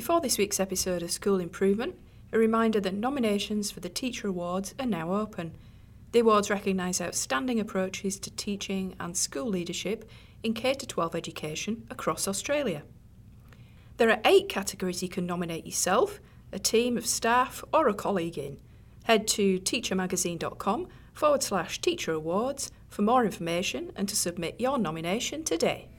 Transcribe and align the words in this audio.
Before 0.00 0.22
this 0.22 0.38
week's 0.38 0.58
episode 0.58 1.02
of 1.02 1.10
School 1.10 1.38
Improvement, 1.38 1.94
a 2.32 2.38
reminder 2.38 2.80
that 2.80 2.94
nominations 2.94 3.70
for 3.70 3.80
the 3.80 3.90
Teacher 3.90 4.28
Awards 4.28 4.74
are 4.78 4.86
now 4.86 5.12
open. 5.12 5.54
The 6.12 6.20
awards 6.20 6.48
recognise 6.48 7.02
outstanding 7.02 7.60
approaches 7.60 8.18
to 8.20 8.30
teaching 8.30 8.96
and 8.98 9.14
school 9.14 9.44
leadership 9.44 10.08
in 10.42 10.54
K 10.54 10.72
12 10.72 11.14
education 11.14 11.86
across 11.90 12.26
Australia. 12.26 12.82
There 13.98 14.08
are 14.08 14.22
eight 14.24 14.48
categories 14.48 15.02
you 15.02 15.10
can 15.10 15.26
nominate 15.26 15.66
yourself, 15.66 16.18
a 16.50 16.58
team 16.58 16.96
of 16.96 17.04
staff, 17.04 17.62
or 17.70 17.86
a 17.86 17.92
colleague 17.92 18.38
in. 18.38 18.58
Head 19.04 19.28
to 19.28 19.60
teachermagazine.com 19.60 20.88
forward 21.12 21.42
slash 21.42 21.78
teacher 21.78 22.12
awards 22.12 22.72
for 22.88 23.02
more 23.02 23.26
information 23.26 23.92
and 23.96 24.08
to 24.08 24.16
submit 24.16 24.58
your 24.58 24.78
nomination 24.78 25.44
today. 25.44 25.89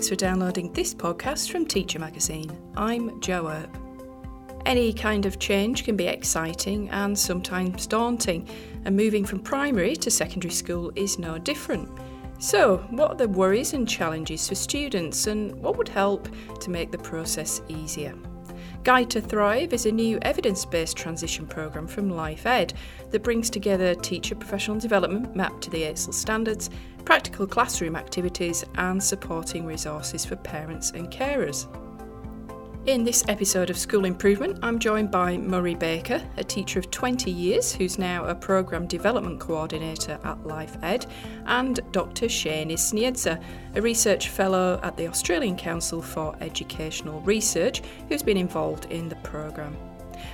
Thanks 0.00 0.08
for 0.08 0.16
downloading 0.16 0.72
this 0.72 0.94
podcast 0.94 1.50
from 1.50 1.66
Teacher 1.66 1.98
Magazine. 1.98 2.50
I'm 2.74 3.20
Jo 3.20 3.48
Earp. 3.48 3.76
Any 4.64 4.94
kind 4.94 5.26
of 5.26 5.38
change 5.38 5.84
can 5.84 5.94
be 5.94 6.06
exciting 6.06 6.88
and 6.88 7.18
sometimes 7.18 7.86
daunting, 7.86 8.48
and 8.86 8.96
moving 8.96 9.26
from 9.26 9.40
primary 9.40 9.94
to 9.96 10.10
secondary 10.10 10.52
school 10.52 10.90
is 10.96 11.18
no 11.18 11.36
different. 11.36 11.86
So, 12.38 12.78
what 12.88 13.10
are 13.10 13.16
the 13.16 13.28
worries 13.28 13.74
and 13.74 13.86
challenges 13.86 14.48
for 14.48 14.54
students, 14.54 15.26
and 15.26 15.54
what 15.56 15.76
would 15.76 15.90
help 15.90 16.30
to 16.60 16.70
make 16.70 16.90
the 16.92 16.96
process 16.96 17.60
easier? 17.68 18.14
Guide 18.82 19.10
to 19.10 19.20
Thrive 19.20 19.74
is 19.74 19.84
a 19.84 19.92
new 19.92 20.18
evidence 20.22 20.64
based 20.64 20.96
transition 20.96 21.46
programme 21.46 21.86
from 21.86 22.08
Life 22.08 22.46
Ed 22.46 22.72
that 23.10 23.22
brings 23.22 23.50
together 23.50 23.94
teacher 23.94 24.34
professional 24.34 24.78
development 24.78 25.36
mapped 25.36 25.62
to 25.64 25.70
the 25.70 25.82
AITSL 25.82 26.14
standards, 26.14 26.70
practical 27.04 27.46
classroom 27.46 27.94
activities, 27.94 28.64
and 28.76 29.02
supporting 29.02 29.66
resources 29.66 30.24
for 30.24 30.36
parents 30.36 30.92
and 30.92 31.10
carers. 31.10 31.66
In 32.86 33.04
this 33.04 33.22
episode 33.28 33.68
of 33.68 33.76
School 33.76 34.06
Improvement, 34.06 34.58
I'm 34.62 34.78
joined 34.78 35.10
by 35.10 35.36
Murray 35.36 35.74
Baker, 35.74 36.22
a 36.38 36.42
teacher 36.42 36.78
of 36.78 36.90
20 36.90 37.30
years 37.30 37.74
who's 37.74 37.98
now 37.98 38.24
a 38.24 38.34
Programme 38.34 38.86
Development 38.86 39.38
Coordinator 39.38 40.18
at 40.24 40.46
Life 40.46 40.78
Ed, 40.80 41.04
and 41.44 41.78
Dr. 41.92 42.24
Shani 42.24 42.78
Sniedze, 42.78 43.38
a 43.74 43.82
Research 43.82 44.30
Fellow 44.30 44.80
at 44.82 44.96
the 44.96 45.06
Australian 45.08 45.58
Council 45.58 46.00
for 46.00 46.34
Educational 46.40 47.20
Research, 47.20 47.82
who's 48.08 48.22
been 48.22 48.38
involved 48.38 48.86
in 48.86 49.10
the 49.10 49.16
programme. 49.16 49.76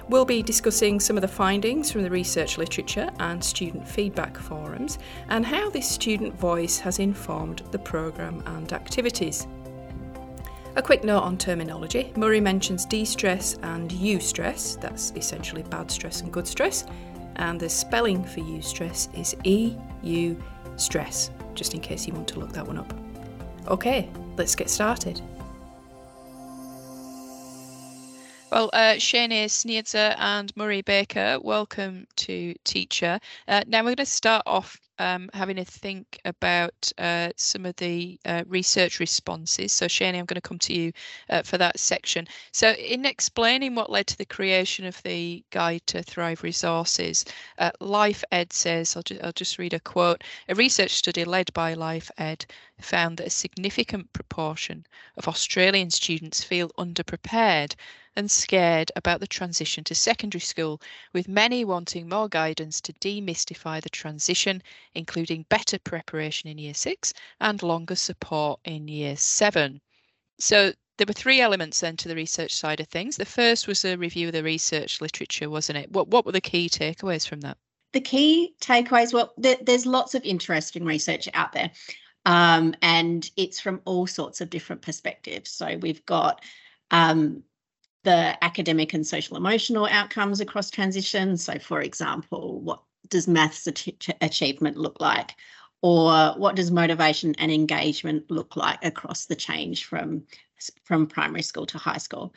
We'll 0.09 0.25
be 0.25 0.41
discussing 0.41 1.01
some 1.01 1.17
of 1.17 1.23
the 1.23 1.29
findings 1.29 1.91
from 1.91 2.05
the 2.05 2.11
research 2.11 2.59
literature 2.59 3.11
and 3.19 3.43
student 3.43 3.87
feedback 3.89 4.37
forums, 4.37 5.01
and 5.31 5.45
how 5.45 5.69
this 5.69 5.89
student 5.89 6.39
voice 6.39 6.79
has 6.79 7.01
informed 7.01 7.65
the 7.73 7.79
programme 7.81 8.45
and 8.47 8.73
activities. 8.73 9.49
A 10.77 10.83
quick 10.83 11.05
note 11.05 11.23
on 11.23 11.39
terminology 11.39 12.13
Murray 12.17 12.39
mentions 12.39 12.85
distress 12.85 13.57
and 13.63 13.91
eustress, 13.91 14.79
that's 14.79 15.11
essentially 15.17 15.63
bad 15.63 15.91
stress 15.91 16.21
and 16.21 16.31
good 16.31 16.47
stress, 16.47 16.85
and 17.37 17.59
the 17.59 17.67
spelling 17.67 18.23
for 18.23 18.41
eustress 18.41 19.09
is 19.19 19.35
E 19.45 19.75
U 20.03 20.43
stress, 20.77 21.31
just 21.55 21.73
in 21.73 21.81
case 21.81 22.07
you 22.07 22.13
want 22.13 22.29
to 22.29 22.39
look 22.39 22.53
that 22.53 22.67
one 22.67 22.77
up. 22.77 22.93
Okay, 23.69 24.11
let's 24.37 24.55
get 24.55 24.69
started. 24.69 25.19
Well, 28.53 28.69
uh, 28.75 28.97
Shani 28.99 29.47
Sniedze 29.47 30.15
and 30.19 30.55
Murray 30.59 30.83
Baker, 30.83 31.39
welcome 31.43 32.06
to 32.17 32.55
Teacher. 32.65 33.19
Uh, 33.49 33.65
now 33.67 33.79
we're 33.81 33.95
going 33.95 33.97
to 33.97 34.06
start 34.06 34.43
off 34.45 34.79
um, 34.99 35.29
having 35.34 35.59
a 35.59 35.65
think 35.65 36.19
about 36.25 36.93
uh, 36.99 37.31
some 37.37 37.67
of 37.67 37.77
the 37.77 38.19
uh, 38.25 38.45
research 38.47 39.01
responses. 39.01 39.73
So, 39.73 39.87
Shani, 39.87 40.19
I'm 40.19 40.25
going 40.27 40.37
to 40.37 40.41
come 40.41 40.59
to 40.61 40.75
you 40.75 40.93
uh, 41.31 41.43
for 41.43 41.59
that 41.59 41.79
section. 41.79 42.27
So, 42.53 42.71
in 42.73 43.05
explaining 43.05 43.75
what 43.75 43.91
led 43.91 44.06
to 44.09 44.19
the 44.19 44.25
creation 44.27 44.85
of 44.87 45.03
the 45.03 45.45
Guide 45.51 45.83
to 45.87 46.03
Thrive 46.03 46.43
resources, 46.43 47.25
uh, 47.59 47.71
Life 47.81 48.25
Ed 48.33 48.53
says, 48.53 48.97
I'll, 48.97 49.03
ju- 49.03 49.21
I'll 49.23 49.33
just 49.33 49.59
read 49.59 49.75
a 49.75 49.81
quote 49.81 50.23
a 50.49 50.55
research 50.55 50.93
study 50.93 51.25
led 51.25 51.53
by 51.53 51.75
Life 51.75 52.11
Ed 52.19 52.47
found 52.81 53.19
that 53.19 53.27
a 53.29 53.31
significant 53.31 54.12
proportion 54.12 54.85
of 55.17 55.29
Australian 55.29 55.91
students 55.91 56.43
feel 56.45 56.71
underprepared 56.79 57.75
and 58.16 58.31
scared 58.31 58.91
about 58.97 59.21
the 59.21 59.27
transition 59.27 59.84
to 59.84 59.94
secondary 59.94 60.41
school, 60.41 60.81
with 61.12 61.28
many 61.28 61.65
wanting 61.65 62.09
more 62.09 62.28
guidance 62.28 62.81
to 62.81 62.93
demystify 62.94 63.81
the 63.81 63.91
transition, 63.91 64.62
including 64.94 65.47
better 65.49 65.78
preparation 65.78 66.49
in 66.50 66.59
year 66.59 66.75
six 66.75 67.12
and 67.41 67.62
longer 67.62 67.97
support 67.97 68.60
in 68.65 68.88
year 68.88 69.16
seven. 69.16 69.81
So 70.38 70.72
there 70.99 71.06
were 71.06 71.12
three 71.12 71.41
elements 71.41 71.81
then 71.81 71.97
to 71.99 72.09
the 72.09 72.16
research 72.16 72.55
side 72.55 72.81
of 72.81 72.88
things. 72.88 73.16
The 73.16 73.25
first 73.25 73.69
was 73.69 73.84
a 73.84 73.97
review 73.97 74.28
of 74.28 74.32
the 74.32 74.43
research 74.43 75.00
literature, 75.00 75.50
wasn't 75.50 75.78
it? 75.78 75.93
What 75.93 76.09
what 76.09 76.25
were 76.25 76.32
the 76.32 76.41
key 76.41 76.69
takeaways 76.69 77.28
from 77.28 77.41
that? 77.43 77.59
The 77.93 78.00
key 78.00 78.55
takeaways, 78.60 79.12
well, 79.12 79.32
there, 79.38 79.56
there's 79.62 79.87
lots 79.87 80.15
of 80.15 80.22
interesting 80.25 80.84
research 80.84 81.28
out 81.34 81.53
there. 81.53 81.71
Um, 82.26 82.75
and 82.82 83.31
it's 83.37 83.60
from 83.60 83.81
all 83.84 84.06
sorts 84.06 84.41
of 84.41 84.50
different 84.50 84.82
perspectives. 84.82 85.50
So 85.50 85.78
we've 85.81 86.05
got 86.05 86.43
um, 86.91 87.43
the 88.06 88.43
academic 88.43 88.94
and 88.94 89.05
social 89.05 89.37
emotional 89.37 89.87
outcomes 89.87 90.41
across 90.41 90.71
transition. 90.71 91.37
So, 91.37 91.59
for 91.59 91.81
example, 91.83 92.61
what 92.61 92.81
does 93.09 93.27
maths 93.27 93.67
achievement 94.21 94.77
look 94.77 95.00
like? 95.00 95.34
Or 95.83 96.33
what 96.37 96.55
does 96.55 96.71
motivation 96.71 97.34
and 97.39 97.50
engagement 97.50 98.31
look 98.31 98.55
like 98.55 98.78
across 98.84 99.27
the 99.27 99.34
change 99.34 99.84
from, 99.87 100.22
from 100.84 101.09
primary 101.09 101.43
school 101.43 101.67
to 101.67 101.78
high 101.78 101.99
school? 101.99 102.33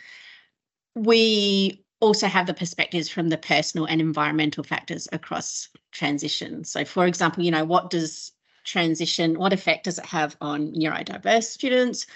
We 0.96 1.86
also 2.00 2.26
have 2.26 2.48
the 2.48 2.54
perspectives 2.56 3.08
from 3.08 3.30
the 3.30 3.38
personal 3.38 3.86
and 3.86 4.02
environmental 4.02 4.64
factors 4.64 5.08
across 5.12 5.70
transition. 5.92 6.64
So, 6.64 6.84
for 6.84 7.06
example, 7.06 7.44
you 7.44 7.52
know, 7.52 7.64
what 7.64 7.92
does 7.92 8.32
transition, 8.64 9.38
what 9.38 9.54
effect 9.54 9.86
does 9.86 10.00
it 10.00 10.06
have 10.06 10.36
on 10.42 10.74
neurodiverse 10.74 11.44
students? 11.44 12.08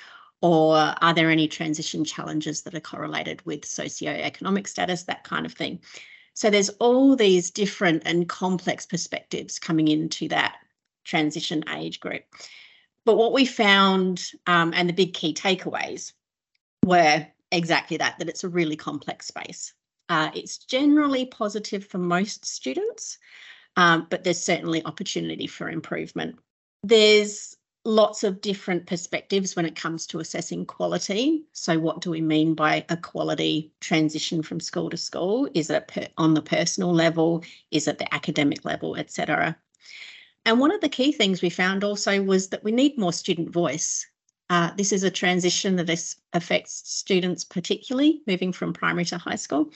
Or 0.44 0.76
are 0.76 1.14
there 1.14 1.32
any 1.32 1.48
transition 1.48 2.04
challenges 2.04 2.64
that 2.64 2.76
are 2.76 2.82
correlated 2.82 3.42
with 3.46 3.62
socioeconomic 3.62 4.68
status, 4.68 5.04
that 5.04 5.24
kind 5.24 5.46
of 5.46 5.54
thing? 5.54 5.80
So 6.34 6.50
there's 6.50 6.68
all 6.80 7.16
these 7.16 7.50
different 7.50 8.04
and 8.06 8.28
complex 8.28 8.86
perspectives 8.86 9.58
coming 9.58 9.88
into 9.88 10.28
that 10.28 10.58
transition 11.06 11.64
age 11.74 12.02
group. 12.02 12.24
But 13.06 13.16
what 13.16 13.32
we 13.32 13.46
found, 13.46 14.32
um, 14.46 14.74
and 14.76 14.90
the 14.90 14.94
big 14.94 15.14
key 15.14 15.34
takeaways, 15.34 16.12
were 16.86 17.26
exactly 17.54 17.96
that, 17.96 18.20
that 18.20 18.28
it's 18.28 18.44
a 18.44 18.50
really 18.50 18.76
complex 18.76 19.28
space. 19.28 19.74
Uh, 20.10 20.30
it's 20.36 20.58
generally 20.58 21.26
positive 21.26 21.86
for 21.86 22.00
most 22.00 22.46
students, 22.46 23.18
um, 23.78 24.08
but 24.10 24.26
there's 24.26 24.44
certainly 24.44 24.84
opportunity 24.84 25.48
for 25.48 25.70
improvement. 25.70 26.38
There's 26.84 27.56
lots 27.86 28.24
of 28.24 28.42
different 28.42 28.86
perspectives 28.86 29.56
when 29.56 29.66
it 29.66 29.76
comes 29.76 30.08
to 30.08 30.20
assessing 30.20 30.66
quality. 30.66 31.44
So, 31.52 31.78
what 31.80 32.02
do 32.02 32.12
we 32.12 32.22
mean 32.22 32.54
by 32.54 32.86
a 32.90 32.98
quality 32.98 33.72
transition 33.82 34.42
from 34.42 34.60
school 34.60 34.90
to 34.90 34.98
school? 34.98 35.50
Is 35.54 35.70
it 35.70 36.14
on 36.18 36.34
the 36.34 36.42
personal 36.42 36.94
level? 36.94 37.44
Is 37.72 37.88
it 37.88 37.98
the 37.98 38.14
academic 38.14 38.64
level, 38.66 38.96
etc.? 38.96 39.58
And 40.46 40.60
one 40.60 40.72
of 40.72 40.82
the 40.82 40.90
key 40.90 41.12
things 41.12 41.42
we 41.42 41.50
found 41.50 41.84
also 41.84 42.22
was 42.22 42.50
that 42.50 42.64
we 42.64 42.72
need 42.72 42.98
more 42.98 43.14
student 43.14 43.50
voice. 43.50 44.06
Uh, 44.50 44.72
this 44.76 44.92
is 44.92 45.04
a 45.04 45.12
transition 45.12 45.78
that 45.78 46.16
affects 46.34 46.90
students 46.90 47.44
particularly 47.44 48.22
moving 48.28 48.52
from 48.52 48.74
primary 48.74 49.06
to 49.06 49.18
high 49.18 49.36
school, 49.36 49.72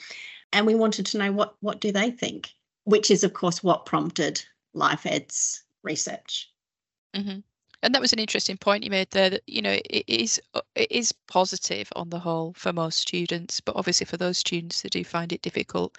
and 0.52 0.66
we 0.66 0.74
wanted 0.74 1.06
to 1.06 1.18
know 1.18 1.32
what 1.32 1.56
what 1.60 1.80
do 1.80 1.92
they 1.92 2.10
think, 2.10 2.52
which 2.84 3.10
is 3.10 3.24
of 3.24 3.32
course 3.32 3.62
what 3.62 3.86
prompted 3.86 4.42
Life 4.72 5.04
Ed's 5.04 5.64
research. 5.82 6.50
Mm-hmm 7.14 7.40
and 7.82 7.94
that 7.94 8.00
was 8.00 8.12
an 8.12 8.18
interesting 8.18 8.56
point 8.56 8.84
you 8.84 8.90
made 8.90 9.10
there 9.10 9.30
that 9.30 9.42
you 9.46 9.62
know 9.62 9.78
it 9.90 10.04
is 10.08 10.40
uh, 10.54 10.60
it 10.74 10.90
is 10.90 11.12
positive 11.28 11.88
on 11.96 12.10
the 12.10 12.18
whole 12.18 12.52
for 12.56 12.72
most 12.72 12.98
students 12.98 13.60
but 13.60 13.76
obviously 13.76 14.04
for 14.04 14.16
those 14.16 14.38
students 14.38 14.82
that 14.82 14.92
do 14.92 15.04
find 15.04 15.32
it 15.32 15.42
difficult 15.42 15.96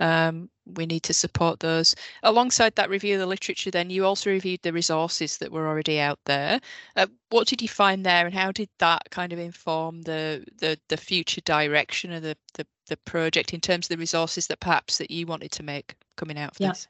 um, 0.00 0.50
we 0.74 0.84
need 0.86 1.02
to 1.04 1.14
support 1.14 1.60
those. 1.60 1.94
Alongside 2.22 2.74
that 2.74 2.90
review 2.90 3.14
of 3.14 3.20
the 3.20 3.26
literature 3.26 3.70
then 3.70 3.90
you 3.90 4.04
also 4.04 4.30
reviewed 4.30 4.60
the 4.62 4.72
resources 4.72 5.38
that 5.38 5.52
were 5.52 5.66
already 5.66 6.00
out 6.00 6.18
there. 6.24 6.60
Uh, 6.96 7.06
what 7.30 7.46
did 7.46 7.62
you 7.62 7.68
find 7.68 8.04
there 8.04 8.26
and 8.26 8.34
how 8.34 8.52
did 8.52 8.68
that 8.78 9.08
kind 9.10 9.32
of 9.32 9.38
inform 9.38 10.02
the 10.02 10.44
the, 10.58 10.78
the 10.88 10.96
future 10.96 11.40
direction 11.42 12.12
of 12.12 12.22
the, 12.22 12.36
the 12.54 12.66
the 12.88 12.96
project 12.98 13.52
in 13.52 13.60
terms 13.60 13.86
of 13.86 13.90
the 13.90 13.98
resources 13.98 14.46
that 14.46 14.60
perhaps 14.60 14.98
that 14.98 15.10
you 15.10 15.26
wanted 15.26 15.50
to 15.50 15.62
make 15.62 15.94
coming 16.16 16.38
out 16.38 16.52
of 16.52 16.60
yeah. 16.60 16.68
this 16.68 16.88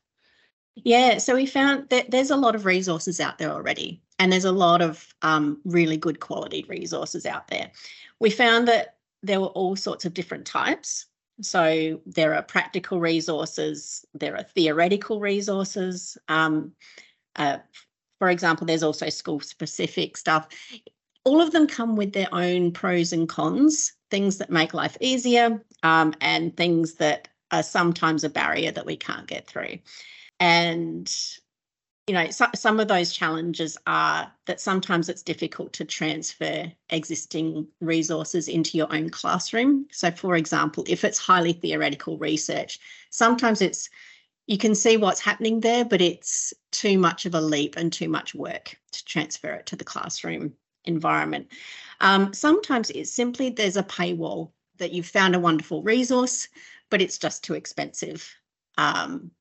Yeah, 0.84 1.18
so 1.18 1.34
we 1.34 1.46
found 1.46 1.88
that 1.88 2.10
there's 2.10 2.30
a 2.30 2.36
lot 2.36 2.54
of 2.54 2.66
resources 2.66 3.18
out 3.18 3.38
there 3.38 3.50
already, 3.50 4.02
and 4.18 4.30
there's 4.30 4.44
a 4.44 4.52
lot 4.52 4.82
of 4.82 5.14
um, 5.22 5.60
really 5.64 5.96
good 5.96 6.20
quality 6.20 6.64
resources 6.68 7.24
out 7.26 7.48
there. 7.48 7.70
We 8.20 8.30
found 8.30 8.68
that 8.68 8.96
there 9.22 9.40
were 9.40 9.46
all 9.48 9.74
sorts 9.74 10.04
of 10.04 10.14
different 10.14 10.46
types. 10.46 11.06
So 11.42 12.00
there 12.06 12.34
are 12.34 12.42
practical 12.42 13.00
resources, 13.00 14.04
there 14.14 14.36
are 14.36 14.42
theoretical 14.42 15.20
resources. 15.20 16.16
Um, 16.28 16.72
uh, 17.36 17.58
for 18.18 18.30
example, 18.30 18.66
there's 18.66 18.82
also 18.82 19.08
school 19.10 19.40
specific 19.40 20.16
stuff. 20.16 20.48
All 21.24 21.42
of 21.42 21.52
them 21.52 21.66
come 21.66 21.96
with 21.96 22.12
their 22.12 22.28
own 22.32 22.72
pros 22.72 23.12
and 23.12 23.28
cons, 23.28 23.92
things 24.10 24.38
that 24.38 24.50
make 24.50 24.72
life 24.72 24.96
easier 25.00 25.62
um, 25.82 26.14
and 26.20 26.56
things 26.56 26.94
that 26.94 27.28
are 27.50 27.62
sometimes 27.62 28.24
a 28.24 28.30
barrier 28.30 28.70
that 28.72 28.86
we 28.86 28.96
can't 28.96 29.26
get 29.26 29.46
through. 29.46 29.78
And 30.40 31.12
you 32.06 32.14
know, 32.14 32.30
so, 32.30 32.46
some 32.54 32.78
of 32.78 32.86
those 32.86 33.12
challenges 33.12 33.76
are 33.86 34.32
that 34.46 34.60
sometimes 34.60 35.08
it's 35.08 35.22
difficult 35.22 35.72
to 35.72 35.84
transfer 35.84 36.70
existing 36.90 37.66
resources 37.80 38.46
into 38.46 38.78
your 38.78 38.92
own 38.94 39.10
classroom. 39.10 39.86
So, 39.90 40.12
for 40.12 40.36
example, 40.36 40.84
if 40.86 41.02
it's 41.02 41.18
highly 41.18 41.52
theoretical 41.52 42.16
research, 42.18 42.78
sometimes 43.10 43.60
it's 43.60 43.90
you 44.46 44.56
can 44.58 44.76
see 44.76 44.96
what's 44.96 45.18
happening 45.20 45.58
there, 45.58 45.84
but 45.84 46.00
it's 46.00 46.54
too 46.70 46.96
much 46.98 47.26
of 47.26 47.34
a 47.34 47.40
leap 47.40 47.76
and 47.76 47.92
too 47.92 48.08
much 48.08 48.34
work 48.34 48.76
to 48.92 49.04
transfer 49.04 49.52
it 49.54 49.66
to 49.66 49.76
the 49.76 49.84
classroom 49.84 50.52
environment. 50.84 51.48
Um, 52.00 52.32
sometimes 52.32 52.90
it's 52.90 53.10
simply 53.10 53.50
there's 53.50 53.76
a 53.76 53.82
paywall 53.82 54.52
that 54.76 54.92
you've 54.92 55.06
found 55.06 55.34
a 55.34 55.40
wonderful 55.40 55.82
resource, 55.82 56.46
but 56.90 57.02
it's 57.02 57.18
just 57.18 57.42
too 57.42 57.54
expensive 57.54 58.32
um, 58.78 59.32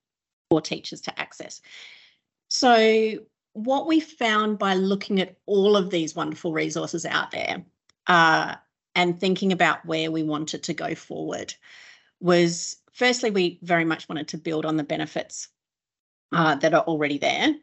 for 0.56 0.62
teachers 0.62 1.02
to 1.02 1.20
access. 1.20 1.62
So, 2.50 3.18
what 3.54 3.88
we 3.88 4.00
found 4.00 4.58
by 4.58 4.74
looking 4.74 5.20
at 5.22 5.36
all 5.46 5.78
of 5.78 5.90
these 5.90 6.16
wonderful 6.16 6.52
resources 6.52 7.06
out 7.06 7.32
there 7.32 7.64
uh, 8.08 8.56
and 8.96 9.20
thinking 9.20 9.52
about 9.52 9.86
where 9.86 10.12
we 10.12 10.24
wanted 10.24 10.64
to 10.64 10.74
go 10.74 10.94
forward 10.96 11.54
was 12.20 12.78
firstly, 12.92 13.32
we 13.32 13.60
very 13.62 13.86
much 13.86 14.08
wanted 14.10 14.28
to 14.30 14.38
build 14.38 14.66
on 14.66 14.78
the 14.78 14.84
benefits 14.84 15.50
uh, 16.32 16.56
that 16.56 16.74
are 16.74 16.84
already 16.84 17.18
there, 17.18 17.56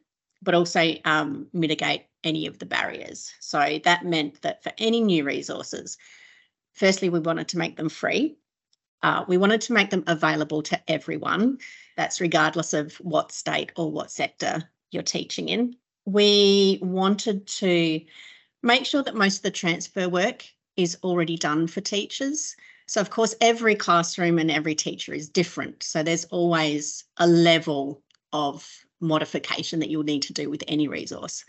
but 0.42 0.54
also 0.54 0.94
um, 1.04 1.46
mitigate 1.52 2.06
any 2.24 2.46
of 2.46 2.58
the 2.58 2.66
barriers. 2.66 3.32
So 3.40 3.80
that 3.84 4.04
meant 4.04 4.40
that 4.42 4.62
for 4.62 4.72
any 4.78 5.00
new 5.00 5.24
resources, 5.24 5.98
firstly, 6.72 7.08
we 7.08 7.20
wanted 7.20 7.48
to 7.48 7.58
make 7.58 7.76
them 7.76 7.88
free. 7.88 8.36
Uh, 9.02 9.24
we 9.26 9.36
wanted 9.36 9.60
to 9.62 9.72
make 9.72 9.90
them 9.90 10.04
available 10.06 10.62
to 10.62 10.80
everyone. 10.88 11.58
That's 11.96 12.20
regardless 12.20 12.72
of 12.72 12.94
what 12.96 13.32
state 13.32 13.72
or 13.76 13.90
what 13.90 14.10
sector 14.10 14.62
you're 14.90 15.02
teaching 15.02 15.48
in. 15.48 15.76
We 16.04 16.78
wanted 16.82 17.46
to 17.46 18.00
make 18.62 18.86
sure 18.86 19.02
that 19.02 19.14
most 19.14 19.38
of 19.38 19.42
the 19.42 19.50
transfer 19.50 20.08
work 20.08 20.44
is 20.76 20.96
already 21.02 21.36
done 21.36 21.66
for 21.66 21.80
teachers. 21.80 22.56
So, 22.86 23.00
of 23.00 23.10
course, 23.10 23.34
every 23.40 23.74
classroom 23.74 24.38
and 24.38 24.50
every 24.50 24.74
teacher 24.74 25.12
is 25.12 25.28
different. 25.28 25.82
So, 25.82 26.02
there's 26.02 26.24
always 26.26 27.04
a 27.18 27.26
level 27.26 28.02
of 28.32 28.68
modification 29.00 29.80
that 29.80 29.90
you'll 29.90 30.04
need 30.04 30.22
to 30.22 30.32
do 30.32 30.48
with 30.48 30.64
any 30.68 30.88
resource. 30.88 31.44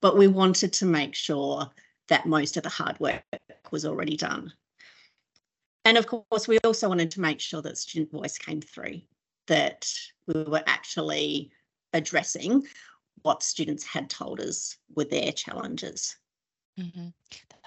But 0.00 0.16
we 0.16 0.28
wanted 0.28 0.72
to 0.74 0.86
make 0.86 1.14
sure 1.14 1.70
that 2.08 2.26
most 2.26 2.56
of 2.56 2.62
the 2.62 2.68
hard 2.68 2.98
work 3.00 3.22
was 3.70 3.84
already 3.84 4.16
done. 4.16 4.52
And 5.86 5.96
of 5.96 6.08
course, 6.08 6.48
we 6.48 6.58
also 6.64 6.88
wanted 6.88 7.12
to 7.12 7.20
make 7.20 7.38
sure 7.40 7.62
that 7.62 7.78
student 7.78 8.10
voice 8.10 8.38
came 8.38 8.60
through, 8.60 9.02
that 9.46 9.88
we 10.26 10.42
were 10.42 10.64
actually 10.66 11.52
addressing 11.92 12.66
what 13.22 13.44
students 13.44 13.84
had 13.84 14.10
told 14.10 14.40
us 14.40 14.76
were 14.96 15.04
their 15.04 15.30
challenges. 15.30 16.16
Mm-hmm. 16.76 17.06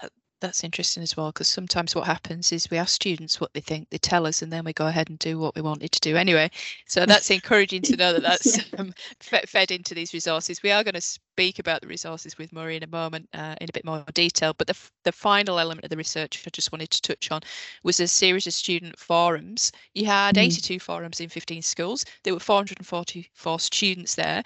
That, 0.01 0.11
that's 0.39 0.63
interesting 0.63 1.03
as 1.03 1.17
well, 1.17 1.27
because 1.27 1.47
sometimes 1.47 1.95
what 1.95 2.05
happens 2.05 2.51
is 2.51 2.69
we 2.69 2.77
ask 2.77 2.93
students 2.93 3.41
what 3.41 3.53
they 3.53 3.59
think, 3.59 3.89
they 3.89 3.97
tell 3.97 4.25
us, 4.25 4.41
and 4.41 4.51
then 4.51 4.63
we 4.63 4.73
go 4.73 4.87
ahead 4.87 5.09
and 5.09 5.19
do 5.19 5.37
what 5.37 5.55
we 5.55 5.61
wanted 5.61 5.91
to 5.91 5.99
do 5.99 6.15
anyway. 6.15 6.49
So 6.87 7.05
that's 7.05 7.29
encouraging 7.29 7.81
to 7.83 7.95
know 7.95 8.13
that 8.13 8.21
that's 8.23 8.57
yeah. 8.57 8.79
um, 8.79 8.93
fed 9.19 9.71
into 9.71 9.93
these 9.93 10.13
resources. 10.13 10.63
We 10.63 10.71
are 10.71 10.83
going 10.83 10.95
to 10.95 11.01
speak 11.01 11.59
about 11.59 11.81
the 11.81 11.87
resources 11.87 12.37
with 12.37 12.53
Murray 12.53 12.77
in 12.77 12.83
a 12.83 12.87
moment 12.87 13.29
uh, 13.33 13.55
in 13.59 13.69
a 13.69 13.73
bit 13.73 13.85
more 13.85 14.03
detail, 14.13 14.53
but 14.57 14.67
the, 14.67 14.77
the 15.03 15.11
final 15.11 15.59
element 15.59 15.83
of 15.85 15.89
the 15.89 15.97
research 15.97 16.43
I 16.45 16.49
just 16.51 16.71
wanted 16.71 16.89
to 16.91 17.01
touch 17.01 17.31
on 17.31 17.41
was 17.83 17.99
a 17.99 18.07
series 18.07 18.47
of 18.47 18.53
student 18.53 18.97
forums. 18.97 19.71
You 19.93 20.05
had 20.05 20.35
mm. 20.35 20.43
82 20.43 20.79
forums 20.79 21.19
in 21.19 21.29
15 21.29 21.61
schools. 21.61 22.05
There 22.23 22.33
were 22.33 22.39
444 22.39 23.59
students 23.59 24.15
there 24.15 24.43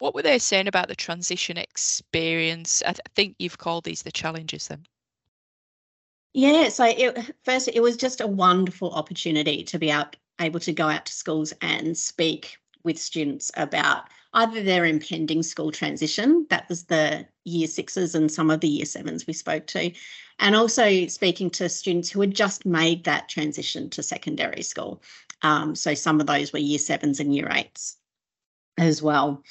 what 0.00 0.14
were 0.14 0.22
they 0.22 0.38
saying 0.38 0.66
about 0.66 0.88
the 0.88 0.96
transition 0.96 1.58
experience? 1.58 2.82
I, 2.82 2.92
th- 2.92 3.00
I, 3.06 3.10
think 3.14 3.36
you've 3.38 3.58
called 3.58 3.84
these 3.84 4.02
the 4.02 4.10
challenges 4.10 4.68
then. 4.68 4.86
Yeah, 6.32 6.68
so 6.68 6.84
it, 6.84 7.34
first, 7.44 7.68
it 7.68 7.80
was 7.80 7.96
just 7.96 8.20
a 8.20 8.26
wonderful 8.26 8.92
opportunity 8.92 9.64
to 9.64 9.78
be 9.78 9.90
out, 9.90 10.16
able 10.40 10.60
to 10.60 10.72
go 10.72 10.88
out 10.88 11.06
to 11.06 11.12
schools 11.12 11.52
and 11.60 11.96
speak 11.96 12.56
with 12.84 12.98
students 12.98 13.50
about 13.56 14.04
either 14.34 14.62
their 14.62 14.84
impending 14.84 15.42
school 15.42 15.72
transition, 15.72 16.46
that 16.50 16.68
was 16.68 16.84
the 16.84 17.26
year 17.44 17.66
sixes 17.66 18.14
and 18.14 18.30
some 18.30 18.48
of 18.48 18.60
the 18.60 18.68
year 18.68 18.84
sevens 18.84 19.26
we 19.26 19.32
spoke 19.32 19.66
to, 19.66 19.90
and 20.38 20.54
also 20.54 21.06
speaking 21.08 21.50
to 21.50 21.68
students 21.68 22.08
who 22.08 22.20
had 22.20 22.34
just 22.34 22.64
made 22.64 23.02
that 23.04 23.28
transition 23.28 23.90
to 23.90 24.02
secondary 24.02 24.62
school. 24.62 25.02
Um, 25.42 25.74
so 25.74 25.94
some 25.94 26.20
of 26.20 26.28
those 26.28 26.52
were 26.52 26.60
year 26.60 26.78
sevens 26.78 27.18
and 27.18 27.34
year 27.34 27.48
eights 27.50 27.96
as 28.78 29.02
well. 29.02 29.42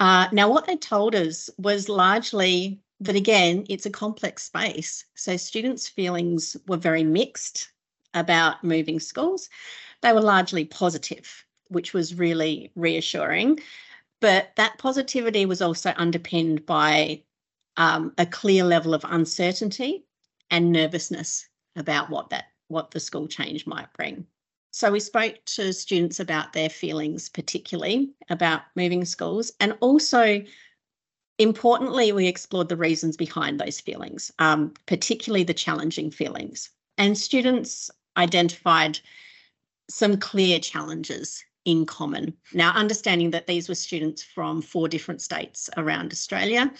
Uh, 0.00 0.26
now, 0.32 0.50
what 0.50 0.66
they 0.66 0.76
told 0.76 1.14
us 1.14 1.48
was 1.58 1.88
largely 1.88 2.80
but 3.00 3.14
again, 3.14 3.64
it's 3.68 3.86
a 3.86 3.90
complex 3.90 4.44
space. 4.44 5.04
So 5.14 5.36
students' 5.36 5.88
feelings 5.88 6.56
were 6.66 6.76
very 6.76 7.04
mixed 7.04 7.70
about 8.14 8.64
moving 8.64 8.98
schools. 8.98 9.48
They 10.02 10.12
were 10.12 10.20
largely 10.20 10.64
positive, 10.64 11.44
which 11.68 11.92
was 11.92 12.14
really 12.14 12.72
reassuring. 12.74 13.60
But 14.20 14.50
that 14.56 14.78
positivity 14.78 15.46
was 15.46 15.62
also 15.62 15.92
underpinned 15.96 16.66
by 16.66 17.22
um, 17.76 18.12
a 18.18 18.26
clear 18.26 18.64
level 18.64 18.94
of 18.94 19.04
uncertainty 19.04 20.04
and 20.50 20.72
nervousness 20.72 21.48
about 21.76 22.10
what 22.10 22.30
that 22.30 22.46
what 22.66 22.90
the 22.90 23.00
school 23.00 23.26
change 23.26 23.66
might 23.66 23.90
bring. 23.94 24.26
So 24.72 24.92
we 24.92 25.00
spoke 25.00 25.36
to 25.46 25.72
students 25.72 26.20
about 26.20 26.52
their 26.52 26.68
feelings, 26.68 27.28
particularly 27.28 28.10
about 28.28 28.62
moving 28.76 29.04
schools, 29.06 29.52
and 29.60 29.76
also 29.80 30.42
Importantly, 31.38 32.10
we 32.10 32.26
explored 32.26 32.68
the 32.68 32.76
reasons 32.76 33.16
behind 33.16 33.60
those 33.60 33.80
feelings, 33.80 34.32
um, 34.38 34.74
particularly 34.86 35.44
the 35.44 35.54
challenging 35.54 36.10
feelings. 36.10 36.70
And 36.96 37.16
students 37.16 37.90
identified 38.16 38.98
some 39.88 40.18
clear 40.18 40.58
challenges 40.58 41.44
in 41.64 41.86
common. 41.86 42.34
Now, 42.52 42.72
understanding 42.72 43.30
that 43.30 43.46
these 43.46 43.68
were 43.68 43.74
students 43.74 44.22
from 44.22 44.62
four 44.62 44.88
different 44.88 45.22
states 45.22 45.70
around 45.76 46.12
Australia, 46.12 46.72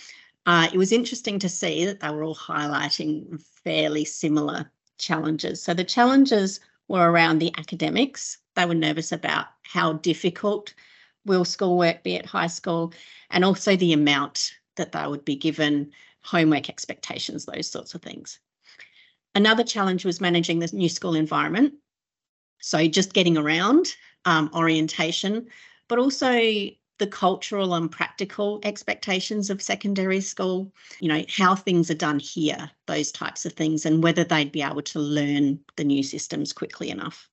uh, 0.46 0.68
it 0.72 0.78
was 0.78 0.92
interesting 0.92 1.38
to 1.38 1.48
see 1.48 1.84
that 1.84 2.00
they 2.00 2.10
were 2.10 2.24
all 2.24 2.34
highlighting 2.34 3.40
fairly 3.62 4.04
similar 4.04 4.70
challenges. 4.98 5.62
So 5.62 5.74
the 5.74 5.84
challenges 5.84 6.60
were 6.88 7.10
around 7.10 7.38
the 7.38 7.52
academics. 7.58 8.38
They 8.56 8.64
were 8.64 8.74
nervous 8.74 9.12
about 9.12 9.46
how 9.62 9.94
difficult 9.94 10.74
will 11.26 11.44
schoolwork 11.44 12.02
be 12.02 12.16
at 12.16 12.26
high 12.26 12.46
school, 12.46 12.92
and 13.30 13.44
also 13.44 13.76
the 13.76 13.92
amount 13.92 14.52
that 14.78 14.92
they 14.92 15.06
would 15.06 15.24
be 15.24 15.36
given, 15.36 15.92
homework 16.22 16.68
expectations, 16.68 17.44
those 17.44 17.70
sorts 17.70 17.94
of 17.94 18.02
things. 18.02 18.40
Another 19.34 19.62
challenge 19.62 20.04
was 20.04 20.20
managing 20.20 20.58
the 20.58 20.70
new 20.72 20.88
school 20.88 21.14
environment. 21.14 21.74
So 22.60 22.88
just 22.88 23.12
getting 23.12 23.36
around, 23.36 23.94
um, 24.24 24.50
orientation, 24.54 25.46
but 25.86 25.98
also 25.98 26.30
the 26.98 27.06
cultural 27.06 27.74
and 27.74 27.90
practical 27.90 28.60
expectations 28.64 29.50
of 29.50 29.62
secondary 29.62 30.20
school, 30.20 30.72
you 31.00 31.08
know, 31.08 31.24
how 31.28 31.54
things 31.54 31.90
are 31.90 31.94
done 31.94 32.18
here, 32.18 32.70
those 32.86 33.12
types 33.12 33.46
of 33.46 33.52
things, 33.52 33.86
and 33.86 34.02
whether 34.02 34.24
they'd 34.24 34.52
be 34.52 34.62
able 34.62 34.82
to 34.82 34.98
learn 34.98 35.60
the 35.76 35.84
new 35.84 36.02
systems 36.02 36.52
quickly 36.52 36.90
enough. 36.90 37.28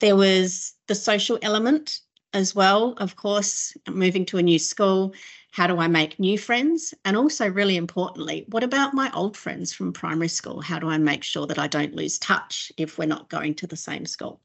There 0.00 0.16
was 0.16 0.74
the 0.88 0.94
social 0.94 1.38
element 1.42 2.00
as 2.36 2.54
well, 2.54 2.92
of 2.98 3.16
course, 3.16 3.74
moving 3.88 4.26
to 4.26 4.36
a 4.36 4.42
new 4.42 4.58
school. 4.58 5.14
How 5.52 5.66
do 5.66 5.78
I 5.78 5.88
make 5.88 6.20
new 6.20 6.36
friends? 6.36 6.92
And 7.06 7.16
also, 7.16 7.48
really 7.48 7.78
importantly, 7.78 8.44
what 8.50 8.62
about 8.62 8.92
my 8.92 9.10
old 9.14 9.38
friends 9.38 9.72
from 9.72 9.94
primary 9.94 10.28
school? 10.28 10.60
How 10.60 10.78
do 10.78 10.86
I 10.86 10.98
make 10.98 11.24
sure 11.24 11.46
that 11.46 11.58
I 11.58 11.66
don't 11.66 11.96
lose 11.96 12.18
touch 12.18 12.70
if 12.76 12.98
we're 12.98 13.06
not 13.06 13.30
going 13.30 13.54
to 13.54 13.66
the 13.66 13.76
same 13.76 14.04
school? 14.04 14.42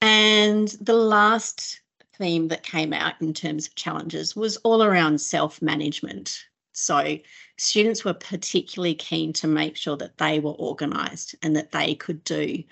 And 0.00 0.68
the 0.80 0.94
last 0.94 1.80
theme 2.14 2.46
that 2.48 2.62
came 2.62 2.92
out 2.92 3.20
in 3.20 3.34
terms 3.34 3.66
of 3.66 3.74
challenges 3.74 4.36
was 4.36 4.58
all 4.58 4.84
around 4.84 5.20
self 5.20 5.60
management. 5.60 6.38
So, 6.72 7.18
students 7.56 8.04
were 8.04 8.14
particularly 8.14 8.94
keen 8.94 9.32
to 9.32 9.48
make 9.48 9.76
sure 9.76 9.96
that 9.96 10.18
they 10.18 10.38
were 10.38 10.54
organised 10.54 11.34
and 11.42 11.56
that 11.56 11.72
they 11.72 11.96
could 11.96 12.22
do 12.22 12.62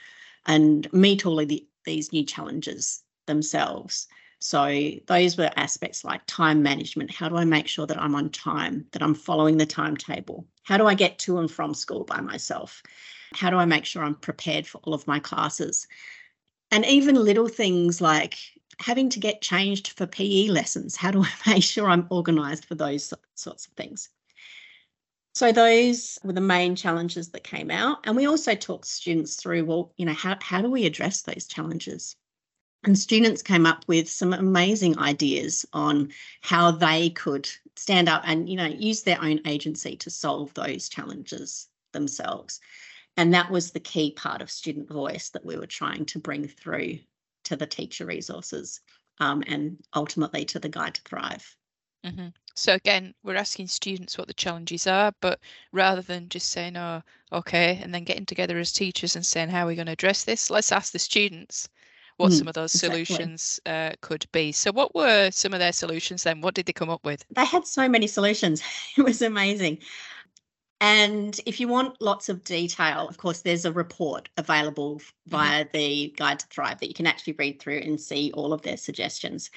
and 0.46 0.90
meet 0.92 1.26
all 1.26 1.40
of 1.40 1.48
the, 1.48 1.66
these 1.84 2.12
new 2.12 2.24
challenges 2.24 3.02
themselves. 3.26 4.06
So 4.38 4.90
those 5.06 5.36
were 5.36 5.50
aspects 5.56 6.04
like 6.04 6.22
time 6.26 6.62
management. 6.62 7.10
How 7.10 7.28
do 7.28 7.36
I 7.36 7.44
make 7.44 7.68
sure 7.68 7.86
that 7.86 8.00
I'm 8.00 8.14
on 8.14 8.30
time, 8.30 8.86
that 8.92 9.02
I'm 9.02 9.14
following 9.14 9.56
the 9.56 9.66
timetable? 9.66 10.46
How 10.62 10.76
do 10.76 10.86
I 10.86 10.94
get 10.94 11.18
to 11.20 11.38
and 11.38 11.50
from 11.50 11.74
school 11.74 12.04
by 12.04 12.20
myself? 12.20 12.82
How 13.34 13.50
do 13.50 13.56
I 13.56 13.64
make 13.64 13.84
sure 13.84 14.04
I'm 14.04 14.14
prepared 14.14 14.66
for 14.66 14.78
all 14.84 14.94
of 14.94 15.06
my 15.06 15.18
classes? 15.18 15.86
And 16.70 16.84
even 16.84 17.14
little 17.14 17.48
things 17.48 18.00
like 18.00 18.36
having 18.78 19.08
to 19.10 19.20
get 19.20 19.40
changed 19.40 19.88
for 19.88 20.06
PE 20.06 20.48
lessons. 20.48 20.96
How 20.96 21.10
do 21.10 21.22
I 21.46 21.50
make 21.50 21.62
sure 21.62 21.88
I'm 21.88 22.06
organised 22.10 22.66
for 22.66 22.74
those 22.74 23.12
sorts 23.34 23.66
of 23.66 23.72
things? 23.72 24.10
So 25.34 25.52
those 25.52 26.18
were 26.24 26.32
the 26.32 26.40
main 26.40 26.76
challenges 26.76 27.28
that 27.30 27.44
came 27.44 27.70
out. 27.70 27.98
And 28.04 28.16
we 28.16 28.26
also 28.26 28.54
talked 28.54 28.86
students 28.86 29.36
through, 29.36 29.66
well, 29.66 29.92
you 29.96 30.06
know, 30.06 30.14
how, 30.14 30.38
how 30.40 30.62
do 30.62 30.70
we 30.70 30.86
address 30.86 31.22
those 31.22 31.46
challenges? 31.46 32.16
And 32.86 32.96
students 32.96 33.42
came 33.42 33.66
up 33.66 33.84
with 33.88 34.08
some 34.08 34.32
amazing 34.32 34.96
ideas 34.98 35.66
on 35.72 36.12
how 36.42 36.70
they 36.70 37.10
could 37.10 37.48
stand 37.74 38.08
up 38.08 38.22
and, 38.24 38.48
you 38.48 38.56
know, 38.56 38.66
use 38.66 39.02
their 39.02 39.20
own 39.20 39.40
agency 39.44 39.96
to 39.96 40.08
solve 40.08 40.54
those 40.54 40.88
challenges 40.88 41.66
themselves. 41.92 42.60
And 43.16 43.34
that 43.34 43.50
was 43.50 43.72
the 43.72 43.80
key 43.80 44.12
part 44.12 44.40
of 44.40 44.52
student 44.52 44.88
voice 44.88 45.30
that 45.30 45.44
we 45.44 45.56
were 45.56 45.66
trying 45.66 46.04
to 46.06 46.20
bring 46.20 46.46
through 46.46 47.00
to 47.44 47.56
the 47.56 47.66
teacher 47.66 48.06
resources 48.06 48.80
um, 49.18 49.42
and 49.48 49.78
ultimately 49.96 50.44
to 50.44 50.60
the 50.60 50.68
Guide 50.68 50.94
to 50.94 51.02
Thrive. 51.02 51.56
Mm-hmm. 52.04 52.28
So 52.54 52.74
again, 52.74 53.14
we're 53.24 53.34
asking 53.34 53.66
students 53.66 54.16
what 54.16 54.28
the 54.28 54.34
challenges 54.34 54.86
are, 54.86 55.12
but 55.20 55.40
rather 55.72 56.02
than 56.02 56.28
just 56.28 56.50
saying, 56.50 56.76
"Oh, 56.76 57.02
okay," 57.32 57.80
and 57.82 57.92
then 57.92 58.04
getting 58.04 58.26
together 58.26 58.58
as 58.58 58.72
teachers 58.72 59.16
and 59.16 59.26
saying, 59.26 59.48
"How 59.48 59.64
are 59.64 59.66
we 59.66 59.74
going 59.74 59.86
to 59.86 59.92
address 59.92 60.22
this?" 60.22 60.50
Let's 60.50 60.70
ask 60.70 60.92
the 60.92 60.98
students 60.98 61.68
what 62.16 62.32
mm, 62.32 62.38
some 62.38 62.48
of 62.48 62.54
those 62.54 62.74
exactly. 62.74 63.04
solutions 63.04 63.60
uh, 63.66 63.92
could 64.00 64.26
be. 64.32 64.52
So, 64.52 64.72
what 64.72 64.94
were 64.94 65.30
some 65.30 65.52
of 65.52 65.58
their 65.58 65.72
solutions 65.72 66.22
then? 66.22 66.40
What 66.40 66.54
did 66.54 66.66
they 66.66 66.72
come 66.72 66.90
up 66.90 67.04
with? 67.04 67.24
They 67.30 67.44
had 67.44 67.66
so 67.66 67.88
many 67.88 68.06
solutions. 68.06 68.62
It 68.96 69.02
was 69.02 69.22
amazing. 69.22 69.78
And 70.80 71.38
if 71.46 71.58
you 71.58 71.68
want 71.68 72.00
lots 72.02 72.28
of 72.28 72.44
detail, 72.44 73.08
of 73.08 73.16
course, 73.16 73.40
there's 73.40 73.64
a 73.64 73.72
report 73.72 74.28
available 74.36 74.96
mm-hmm. 74.96 75.30
via 75.30 75.64
mm-hmm. 75.64 75.76
the 75.76 76.14
Guide 76.16 76.38
to 76.40 76.46
Thrive 76.48 76.80
that 76.80 76.88
you 76.88 76.94
can 76.94 77.06
actually 77.06 77.34
read 77.38 77.60
through 77.60 77.78
and 77.78 78.00
see 78.00 78.32
all 78.32 78.52
of 78.52 78.62
their 78.62 78.76
suggestions. 78.76 79.50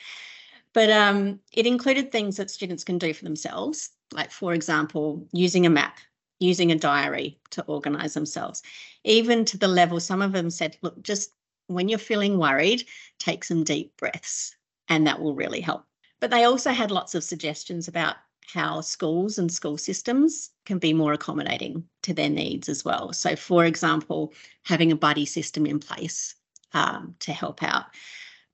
But 0.74 0.89
um, 0.92 1.39
it 1.51 1.66
included 1.66 2.12
things 2.12 2.38
that 2.38 2.51
students 2.51 2.84
can 2.84 2.98
do 2.98 3.13
for 3.13 3.24
themselves, 3.24 3.89
like, 4.13 4.32
for 4.32 4.54
example, 4.54 5.28
using 5.32 5.66
a 5.66 5.70
map, 5.70 5.98
using 6.39 6.72
a 6.72 6.78
diary 6.78 7.39
to 7.51 7.63
organise 7.63 8.13
themselves, 8.13 8.62
even 9.04 9.46
to 9.46 9.58
the 9.58 9.68
level 9.68 10.00
some 10.00 10.22
of 10.22 10.32
them 10.32 10.50
said, 10.50 10.78
look, 10.82 11.01
just 11.01 11.32
when 11.70 11.88
you're 11.88 12.00
feeling 12.00 12.38
worried, 12.38 12.84
take 13.20 13.44
some 13.44 13.64
deep 13.64 13.96
breaths, 13.98 14.56
and 14.88 15.06
that 15.08 15.22
will 15.22 15.36
really 15.36 15.62
help. 15.62 15.86
But 16.20 16.32
they 16.32 16.44
also 16.44 16.72
had 16.72 16.92
lots 16.92 17.16
of 17.16 17.24
suggestions 17.24 17.88
about 17.88 18.16
how 18.54 18.82
schools 18.82 19.38
and 19.38 19.52
school 19.52 19.78
systems 19.78 20.50
can 20.66 20.80
be 20.80 20.92
more 20.92 21.14
accommodating 21.14 21.84
to 22.02 22.14
their 22.14 22.30
needs 22.30 22.68
as 22.68 22.84
well. 22.84 23.14
So, 23.14 23.36
for 23.36 23.66
example, 23.66 24.34
having 24.64 24.92
a 24.92 24.96
buddy 24.96 25.26
system 25.26 25.66
in 25.68 25.80
place 25.80 26.36
um, 26.74 27.16
to 27.20 27.32
help 27.32 27.62
out 27.62 27.86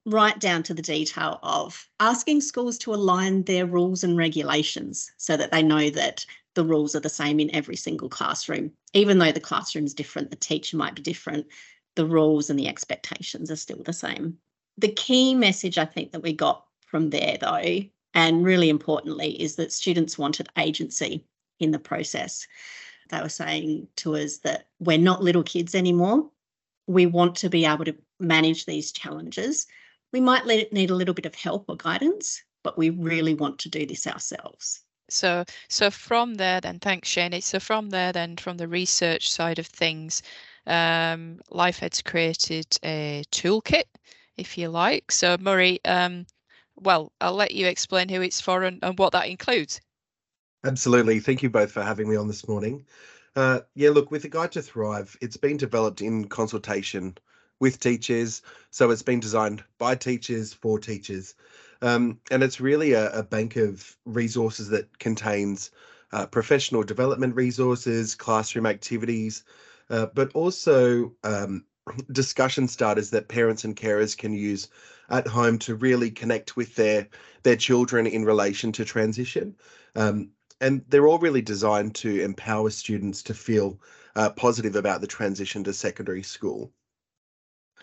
right 0.06 0.40
down 0.40 0.62
to 0.64 0.74
the 0.74 0.82
detail 0.82 1.40
of 1.42 1.88
asking 2.00 2.40
schools 2.42 2.78
to 2.78 2.94
align 2.94 3.44
their 3.44 3.66
rules 3.66 4.04
and 4.04 4.18
regulations 4.18 5.12
so 5.18 5.36
that 5.36 5.52
they 5.52 5.64
know 5.64 5.90
that 5.90 6.26
the 6.54 6.64
rules 6.64 6.96
are 6.96 7.00
the 7.00 7.10
same 7.10 7.40
in 7.40 7.54
every 7.54 7.76
single 7.76 8.08
classroom. 8.08 8.72
Even 8.94 9.18
though 9.18 9.32
the 9.32 9.40
classroom 9.40 9.86
is 9.86 9.94
different, 9.94 10.30
the 10.30 10.36
teacher 10.36 10.78
might 10.78 10.96
be 10.96 11.02
different, 11.02 11.48
the 11.96 12.06
rules 12.06 12.50
and 12.50 12.60
the 12.60 12.68
expectations 12.68 13.50
are 13.50 13.56
still 13.56 13.82
the 13.84 13.94
same. 13.94 14.38
The 14.78 14.92
key 14.92 15.34
message 15.34 15.78
I 15.78 15.86
think 15.86 16.12
that 16.12 16.24
we 16.24 16.34
got 16.34 16.66
from 16.86 17.10
there, 17.10 17.38
though, 17.40 17.82
and 18.14 18.46
really 18.46 18.70
importantly, 18.70 19.42
is 19.42 19.56
that 19.56 19.72
students 19.72 20.18
wanted 20.18 20.50
agency 20.58 21.26
in 21.60 21.72
the 21.72 21.80
process. 21.80 22.48
They 23.10 23.22
were 23.22 23.30
saying 23.30 23.88
to 23.98 24.16
us 24.16 24.38
that 24.40 24.68
we're 24.80 24.98
not 24.98 25.24
little 25.24 25.44
kids 25.44 25.76
anymore. 25.76 26.30
We 26.88 27.06
want 27.06 27.36
to 27.38 27.50
be 27.50 27.66
able 27.66 27.86
to 27.86 27.96
manage 28.20 28.66
these 28.66 28.92
challenges 28.92 29.68
we 30.16 30.22
might 30.22 30.46
need 30.46 30.90
a 30.90 30.96
little 30.96 31.14
bit 31.14 31.26
of 31.26 31.36
help 31.36 31.66
or 31.68 31.76
guidance, 31.76 32.42
but 32.64 32.78
we 32.78 32.90
really 32.90 33.34
want 33.34 33.60
to 33.60 33.70
do 33.70 33.86
this 33.86 34.08
ourselves. 34.08 34.80
So, 35.10 35.44
so 35.68 35.92
from 35.92 36.36
there, 36.36 36.62
then, 36.62 36.80
thanks, 36.80 37.10
Shani. 37.10 37.44
So 37.44 37.60
from 37.60 37.90
there, 37.90 38.14
then, 38.14 38.38
from 38.38 38.56
the 38.56 38.70
research 38.70 39.30
side 39.30 39.60
of 39.60 39.68
things, 39.68 40.24
um, 40.68 41.40
LifeEd's 41.52 42.02
created 42.02 42.66
a 42.84 43.24
toolkit, 43.32 43.86
if 44.38 44.58
you 44.58 44.70
like. 44.70 45.12
So, 45.12 45.38
Murray, 45.40 45.80
um, 45.86 46.26
well, 46.76 47.12
I'll 47.22 47.36
let 47.36 47.54
you 47.54 47.68
explain 47.68 48.10
who 48.10 48.22
it's 48.22 48.42
for 48.42 48.64
and, 48.64 48.80
and 48.84 48.98
what 48.98 49.14
that 49.14 49.28
includes. 49.28 49.82
Absolutely. 50.66 51.20
Thank 51.20 51.44
you 51.44 51.50
both 51.50 51.72
for 51.72 51.84
having 51.84 52.10
me 52.10 52.16
on 52.16 52.28
this 52.28 52.48
morning. 52.48 52.86
Uh, 53.36 53.62
yeah, 53.76 53.90
look, 53.90 54.12
with 54.12 54.24
the 54.24 54.30
Guide 54.30 54.54
to 54.54 54.62
Thrive, 54.62 55.16
it's 55.22 55.38
been 55.38 55.58
developed 55.58 56.02
in 56.02 56.28
consultation 56.28 57.18
with 57.60 57.80
teachers. 57.80 58.42
So 58.72 58.92
it's 58.92 59.02
been 59.02 59.20
designed 59.20 59.64
by 59.78 59.96
teachers 59.96 60.54
for 60.54 60.80
teachers. 60.80 61.36
Um, 61.82 62.20
and 62.32 62.42
it's 62.42 62.60
really 62.60 62.94
a, 62.94 63.12
a, 63.12 63.24
bank 63.24 63.58
of 63.58 63.98
resources 64.06 64.70
that 64.70 64.98
contains 64.98 65.72
uh, 66.14 66.26
professional 66.26 66.84
development 66.84 67.36
resources, 67.36 68.16
classroom 68.16 68.66
activities, 68.66 69.44
uh, 69.90 70.08
but 70.14 70.32
also 70.34 71.14
um, 71.24 71.66
discussion 72.12 72.68
starters 72.68 73.10
that 73.12 73.28
parents 73.28 73.64
and 73.64 73.76
carers 73.76 74.18
can 74.18 74.34
use 74.34 74.70
at 75.10 75.28
home 75.28 75.60
to 75.60 75.76
really 75.76 76.10
connect 76.10 76.56
with 76.56 76.76
their 76.76 77.08
their 77.44 77.56
children 77.56 78.08
in 78.08 78.26
relation 78.26 78.72
to 78.72 78.86
transition. 78.86 79.56
Um, 79.96 80.32
and 80.62 80.84
they're 80.88 81.08
all 81.08 81.20
really 81.20 81.42
designed 81.42 81.94
to 81.96 82.22
empower 82.22 82.70
students 82.70 83.22
to 83.24 83.34
feel 83.34 83.80
uh, 84.16 84.30
positive 84.32 84.76
about 84.76 85.02
the 85.02 85.08
transition 85.08 85.64
to 85.66 85.74
secondary 85.74 86.24
school. 86.24 86.72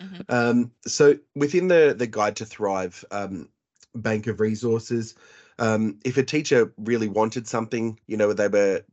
Mm-hmm. 0.01 0.21
Um, 0.27 0.71
so 0.85 1.17
within 1.35 1.67
the 1.67 1.95
the 1.97 2.07
Guide 2.07 2.35
to 2.37 2.45
Thrive 2.45 3.05
um, 3.11 3.49
bank 3.95 4.27
of 4.27 4.39
resources, 4.39 5.15
um, 5.59 5.99
if 6.03 6.17
a 6.17 6.23
teacher 6.23 6.73
really 6.77 7.07
wanted 7.07 7.47
something, 7.47 7.99
you 8.07 8.17
know, 8.17 8.33
they 8.33 8.47
were 8.47 8.83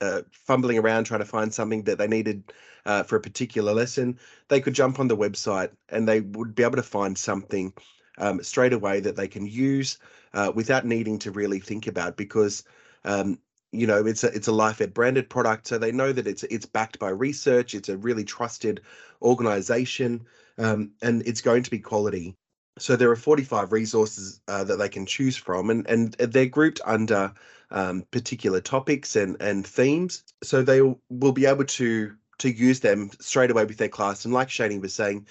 uh, 0.00 0.22
fumbling 0.30 0.78
around 0.78 1.04
trying 1.04 1.20
to 1.20 1.26
find 1.26 1.52
something 1.52 1.82
that 1.84 1.98
they 1.98 2.06
needed 2.06 2.52
uh, 2.86 3.02
for 3.02 3.16
a 3.16 3.20
particular 3.20 3.72
lesson, 3.72 4.18
they 4.48 4.60
could 4.60 4.74
jump 4.74 4.98
on 4.98 5.08
the 5.08 5.16
website 5.16 5.70
and 5.88 6.08
they 6.08 6.20
would 6.20 6.54
be 6.54 6.62
able 6.62 6.76
to 6.76 6.82
find 6.82 7.16
something 7.16 7.72
um, 8.18 8.42
straight 8.42 8.72
away 8.72 9.00
that 9.00 9.16
they 9.16 9.28
can 9.28 9.46
use 9.46 9.98
uh, 10.34 10.52
without 10.54 10.84
needing 10.84 11.18
to 11.18 11.30
really 11.30 11.60
think 11.60 11.86
about 11.86 12.16
because 12.16 12.64
um, 13.04 13.38
you 13.72 13.86
know 13.86 14.04
it's 14.06 14.24
a 14.24 14.28
it's 14.28 14.48
a 14.48 14.52
LifeEd 14.52 14.94
branded 14.94 15.28
product, 15.28 15.66
so 15.66 15.78
they 15.78 15.92
know 15.92 16.12
that 16.12 16.26
it's 16.26 16.42
it's 16.44 16.66
backed 16.66 16.98
by 16.98 17.10
research. 17.10 17.74
It's 17.74 17.88
a 17.88 17.96
really 17.96 18.24
trusted 18.24 18.80
organization 19.22 20.26
um, 20.58 20.90
and 21.02 21.22
it's 21.26 21.40
going 21.40 21.62
to 21.62 21.70
be 21.70 21.78
quality. 21.78 22.36
So 22.78 22.96
there 22.96 23.10
are 23.10 23.16
45 23.16 23.72
resources 23.72 24.40
uh, 24.46 24.64
that 24.64 24.76
they 24.76 24.88
can 24.88 25.06
choose 25.06 25.36
from, 25.36 25.70
and 25.70 25.88
and 25.88 26.12
they're 26.14 26.46
grouped 26.46 26.80
under 26.84 27.32
um, 27.70 28.04
particular 28.10 28.60
topics 28.60 29.16
and 29.16 29.36
and 29.40 29.66
themes. 29.66 30.24
So 30.42 30.62
they 30.62 30.80
will 30.82 31.32
be 31.32 31.46
able 31.46 31.64
to 31.64 32.14
to 32.38 32.50
use 32.50 32.80
them 32.80 33.10
straight 33.20 33.50
away 33.50 33.64
with 33.64 33.78
their 33.78 33.88
class. 33.88 34.24
And 34.24 34.32
like 34.32 34.48
Shani 34.48 34.80
was 34.80 34.94
saying, 34.94 35.26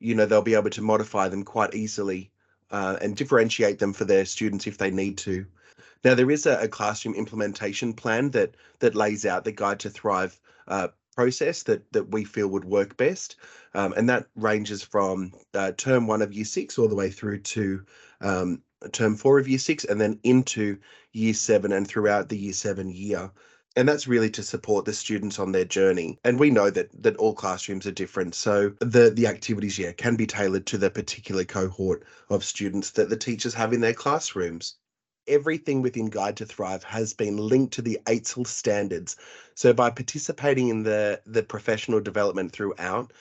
you 0.00 0.14
know 0.14 0.26
they'll 0.26 0.42
be 0.42 0.54
able 0.54 0.70
to 0.70 0.82
modify 0.82 1.28
them 1.28 1.44
quite 1.44 1.74
easily 1.74 2.30
uh, 2.70 2.96
and 3.00 3.16
differentiate 3.16 3.78
them 3.78 3.92
for 3.92 4.04
their 4.04 4.24
students 4.24 4.66
if 4.66 4.78
they 4.78 4.90
need 4.90 5.18
to. 5.18 5.46
Now 6.04 6.14
there 6.14 6.30
is 6.30 6.46
a, 6.46 6.58
a 6.62 6.68
classroom 6.68 7.14
implementation 7.14 7.92
plan 7.92 8.30
that 8.30 8.54
that 8.80 8.94
lays 8.94 9.26
out 9.26 9.44
the 9.44 9.52
Guide 9.52 9.80
to 9.80 9.90
Thrive 9.90 10.38
uh, 10.66 10.88
process 11.16 11.64
that 11.64 11.90
that 11.92 12.10
we 12.10 12.24
feel 12.24 12.48
would 12.48 12.64
work 12.64 12.96
best, 12.96 13.36
um, 13.74 13.92
and 13.96 14.08
that 14.08 14.26
ranges 14.36 14.82
from 14.82 15.32
uh, 15.54 15.72
term 15.76 16.06
one 16.06 16.22
of 16.22 16.32
year 16.32 16.44
six 16.44 16.78
all 16.78 16.88
the 16.88 16.94
way 16.94 17.10
through 17.10 17.40
to 17.40 17.84
um, 18.20 18.62
term 18.92 19.16
four 19.16 19.38
of 19.38 19.48
year 19.48 19.58
six, 19.58 19.84
and 19.84 20.00
then 20.00 20.18
into 20.22 20.78
year 21.12 21.34
seven 21.34 21.72
and 21.72 21.86
throughout 21.86 22.28
the 22.28 22.38
year 22.38 22.52
seven 22.52 22.90
year. 22.90 23.30
And 23.76 23.88
that's 23.88 24.08
really 24.08 24.30
to 24.30 24.42
support 24.42 24.84
the 24.84 24.92
students 24.92 25.38
on 25.38 25.52
their 25.52 25.64
journey. 25.64 26.18
And 26.24 26.38
we 26.38 26.50
know 26.50 26.70
that 26.70 26.90
that 27.02 27.16
all 27.16 27.34
classrooms 27.34 27.86
are 27.86 27.92
different, 27.92 28.34
so 28.34 28.72
the 28.80 29.10
the 29.10 29.26
activities 29.26 29.78
yeah 29.78 29.92
can 29.92 30.16
be 30.16 30.26
tailored 30.26 30.66
to 30.66 30.78
the 30.78 30.90
particular 30.90 31.44
cohort 31.44 32.04
of 32.30 32.44
students 32.44 32.90
that 32.92 33.10
the 33.10 33.16
teachers 33.16 33.54
have 33.54 33.72
in 33.72 33.80
their 33.80 33.94
classrooms 33.94 34.76
everything 35.28 35.82
within 35.82 36.06
Guide 36.06 36.36
to 36.38 36.46
Thrive 36.46 36.82
has 36.84 37.12
been 37.12 37.36
linked 37.36 37.74
to 37.74 37.82
the 37.82 37.98
AITSL 38.06 38.46
standards. 38.46 39.16
So 39.54 39.72
by 39.72 39.90
participating 39.90 40.68
in 40.68 40.82
the, 40.82 41.20
the 41.26 41.42
professional 41.42 42.00
development 42.00 42.52
throughout, 42.52 43.12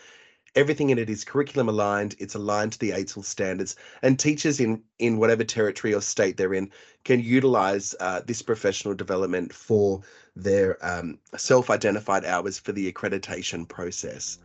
everything 0.58 0.90
in 0.90 0.98
it 0.98 1.10
is 1.10 1.24
curriculum 1.24 1.70
aligned, 1.70 2.16
it's 2.18 2.34
aligned 2.34 2.72
to 2.72 2.80
the 2.80 2.90
AITSL 2.90 3.24
standards, 3.24 3.76
and 4.02 4.20
teachers 4.20 4.60
in, 4.60 4.82
in 4.98 5.18
whatever 5.18 5.44
territory 5.44 5.94
or 5.94 6.02
state 6.02 6.36
they're 6.36 6.56
in 6.56 6.72
can 7.04 7.22
utilize 7.22 7.94
uh, 8.00 8.22
this 8.26 8.42
professional 8.42 8.96
development 8.96 9.54
for 9.54 10.02
their 10.36 10.84
um, 10.84 11.20
self-identified 11.38 12.26
hours 12.26 12.58
for 12.58 12.72
the 12.72 12.92
accreditation 12.92 13.68
process. 13.68 14.40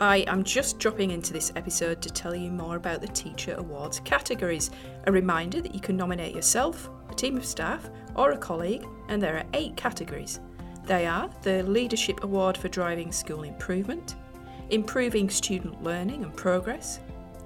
I 0.00 0.24
am 0.26 0.42
just 0.42 0.80
dropping 0.80 1.12
into 1.12 1.32
this 1.32 1.52
episode 1.54 2.02
to 2.02 2.10
tell 2.10 2.34
you 2.34 2.50
more 2.50 2.74
about 2.74 3.00
the 3.00 3.06
Teacher 3.06 3.54
Awards 3.54 4.00
categories. 4.00 4.72
A 5.06 5.12
reminder 5.12 5.60
that 5.60 5.72
you 5.72 5.80
can 5.80 5.96
nominate 5.96 6.34
yourself, 6.34 6.90
a 7.08 7.14
team 7.14 7.36
of 7.36 7.44
staff, 7.44 7.88
or 8.16 8.32
a 8.32 8.36
colleague, 8.36 8.84
and 9.08 9.22
there 9.22 9.36
are 9.36 9.44
eight 9.54 9.76
categories. 9.76 10.40
They 10.84 11.06
are 11.06 11.30
the 11.42 11.62
Leadership 11.62 12.24
Award 12.24 12.56
for 12.56 12.68
Driving 12.68 13.12
School 13.12 13.44
Improvement, 13.44 14.16
Improving 14.70 15.30
Student 15.30 15.80
Learning 15.84 16.24
and 16.24 16.36
Progress, 16.36 16.98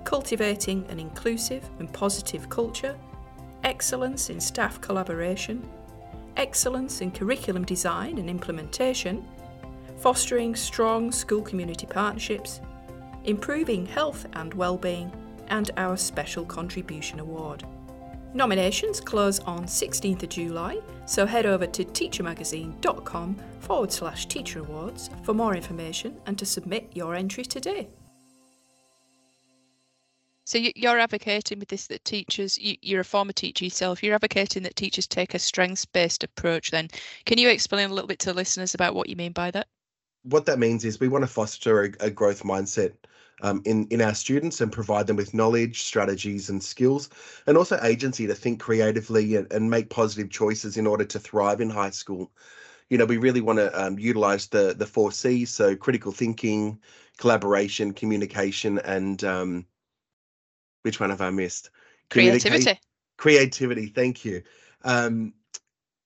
Cultivating 0.05 0.87
an 0.89 0.99
Inclusive 0.99 1.69
and 1.81 1.93
Positive 1.93 2.49
Culture, 2.49 2.97
Excellence 3.63 4.31
in 4.31 4.41
Staff 4.41 4.81
Collaboration, 4.81 5.69
Excellence 6.39 7.03
in 7.03 7.11
Curriculum 7.11 7.67
Design 7.67 8.17
and 8.17 8.31
Implementation, 8.31 9.29
Fostering 10.01 10.55
Strong 10.55 11.11
School 11.11 11.43
Community 11.43 11.87
Partnerships, 11.87 12.61
Improving 13.25 13.85
Health 13.85 14.27
and 14.35 14.55
well-being, 14.55 15.11
and 15.49 15.73
our 15.77 15.97
Special 15.97 16.45
Contribution 16.45 17.19
Award. 17.19 17.65
Nominations 18.33 19.01
close 19.01 19.41
on 19.41 19.65
16th 19.65 20.23
of 20.23 20.29
July, 20.29 20.79
so 21.07 21.27
head 21.27 21.47
over 21.47 21.67
to 21.67 21.85
teachermagazine.com 21.85 23.37
forward 23.59 23.91
slash 23.91 24.27
teacher 24.27 24.61
awards 24.61 25.11
for 25.25 25.35
more 25.35 25.57
information 25.57 26.17
and 26.27 26.39
to 26.39 26.47
submit 26.47 26.91
your 26.95 27.17
entry 27.17 27.45
today. 27.45 27.89
So 30.45 30.59
you're 30.59 30.99
advocating 30.99 31.59
with 31.59 31.69
this 31.69 31.89
that 31.89 32.05
teachers, 32.05 32.57
you're 32.61 33.01
a 33.01 33.05
former 33.05 33.33
teacher 33.33 33.65
yourself, 33.65 34.03
you're 34.03 34.15
advocating 34.15 34.63
that 34.63 34.77
teachers 34.77 35.07
take 35.07 35.35
a 35.35 35.39
strengths-based 35.39 36.23
approach 36.23 36.71
then. 36.71 36.89
Can 37.27 37.39
you 37.39 37.49
explain 37.49 37.91
a 37.91 37.95
little 37.95 38.09
bit 38.09 38.21
to 38.21 38.33
listeners 38.33 38.75
about 38.75 38.95
what 38.95 39.09
you 39.09 39.17
mean 39.17 39.33
by 39.33 39.51
that? 39.51 39.67
What 40.29 40.47
that 40.47 40.59
means 40.59 40.85
is 40.85 41.01
we 41.01 41.09
want 41.09 41.23
to 41.23 41.29
foster 41.29 41.85
a, 41.85 41.93
a 42.01 42.11
growth 42.11 42.43
mindset 42.43 42.93
um, 43.43 43.63
in, 43.65 43.87
in 43.89 44.01
our 44.01 44.15
students 44.15 44.61
and 44.61 44.73
provide 44.73 45.07
them 45.07 45.17
with 45.17 45.35
knowledge, 45.35 45.83
strategies, 45.83 46.51
and 46.51 46.63
skills, 46.63 47.09
and 47.47 47.57
also 47.57 47.79
agency 47.83 48.27
to 48.27 48.35
think 48.35 48.61
creatively 48.61 49.37
and, 49.37 49.51
and 49.53 49.71
make 49.71 49.91
positive 49.91 50.31
choices 50.31 50.77
in 50.77 50.87
order 50.87 51.05
to 51.05 51.19
thrive 51.19 51.61
in 51.61 51.71
high 51.71 51.91
school. 51.91 52.31
You 52.91 52.99
know, 52.99 53.05
we 53.05 53.19
really 53.19 53.41
want 53.41 53.59
to 53.59 53.81
um, 53.81 53.99
utilize 53.99 54.47
the 54.49 54.75
the 54.77 54.87
four 54.87 55.13
C's, 55.13 55.51
so 55.51 55.77
critical 55.77 56.11
thinking, 56.11 56.79
collaboration, 57.19 57.93
communication, 57.93 58.79
and 58.79 59.23
um, 59.25 59.67
which 60.83 60.99
one 60.99 61.11
have 61.11 61.21
I 61.21 61.31
missed? 61.31 61.71
Creativity. 62.11 62.79
creativity. 63.19 63.87
Thank 63.87 64.25
you. 64.25 64.43
Um, 64.85 65.35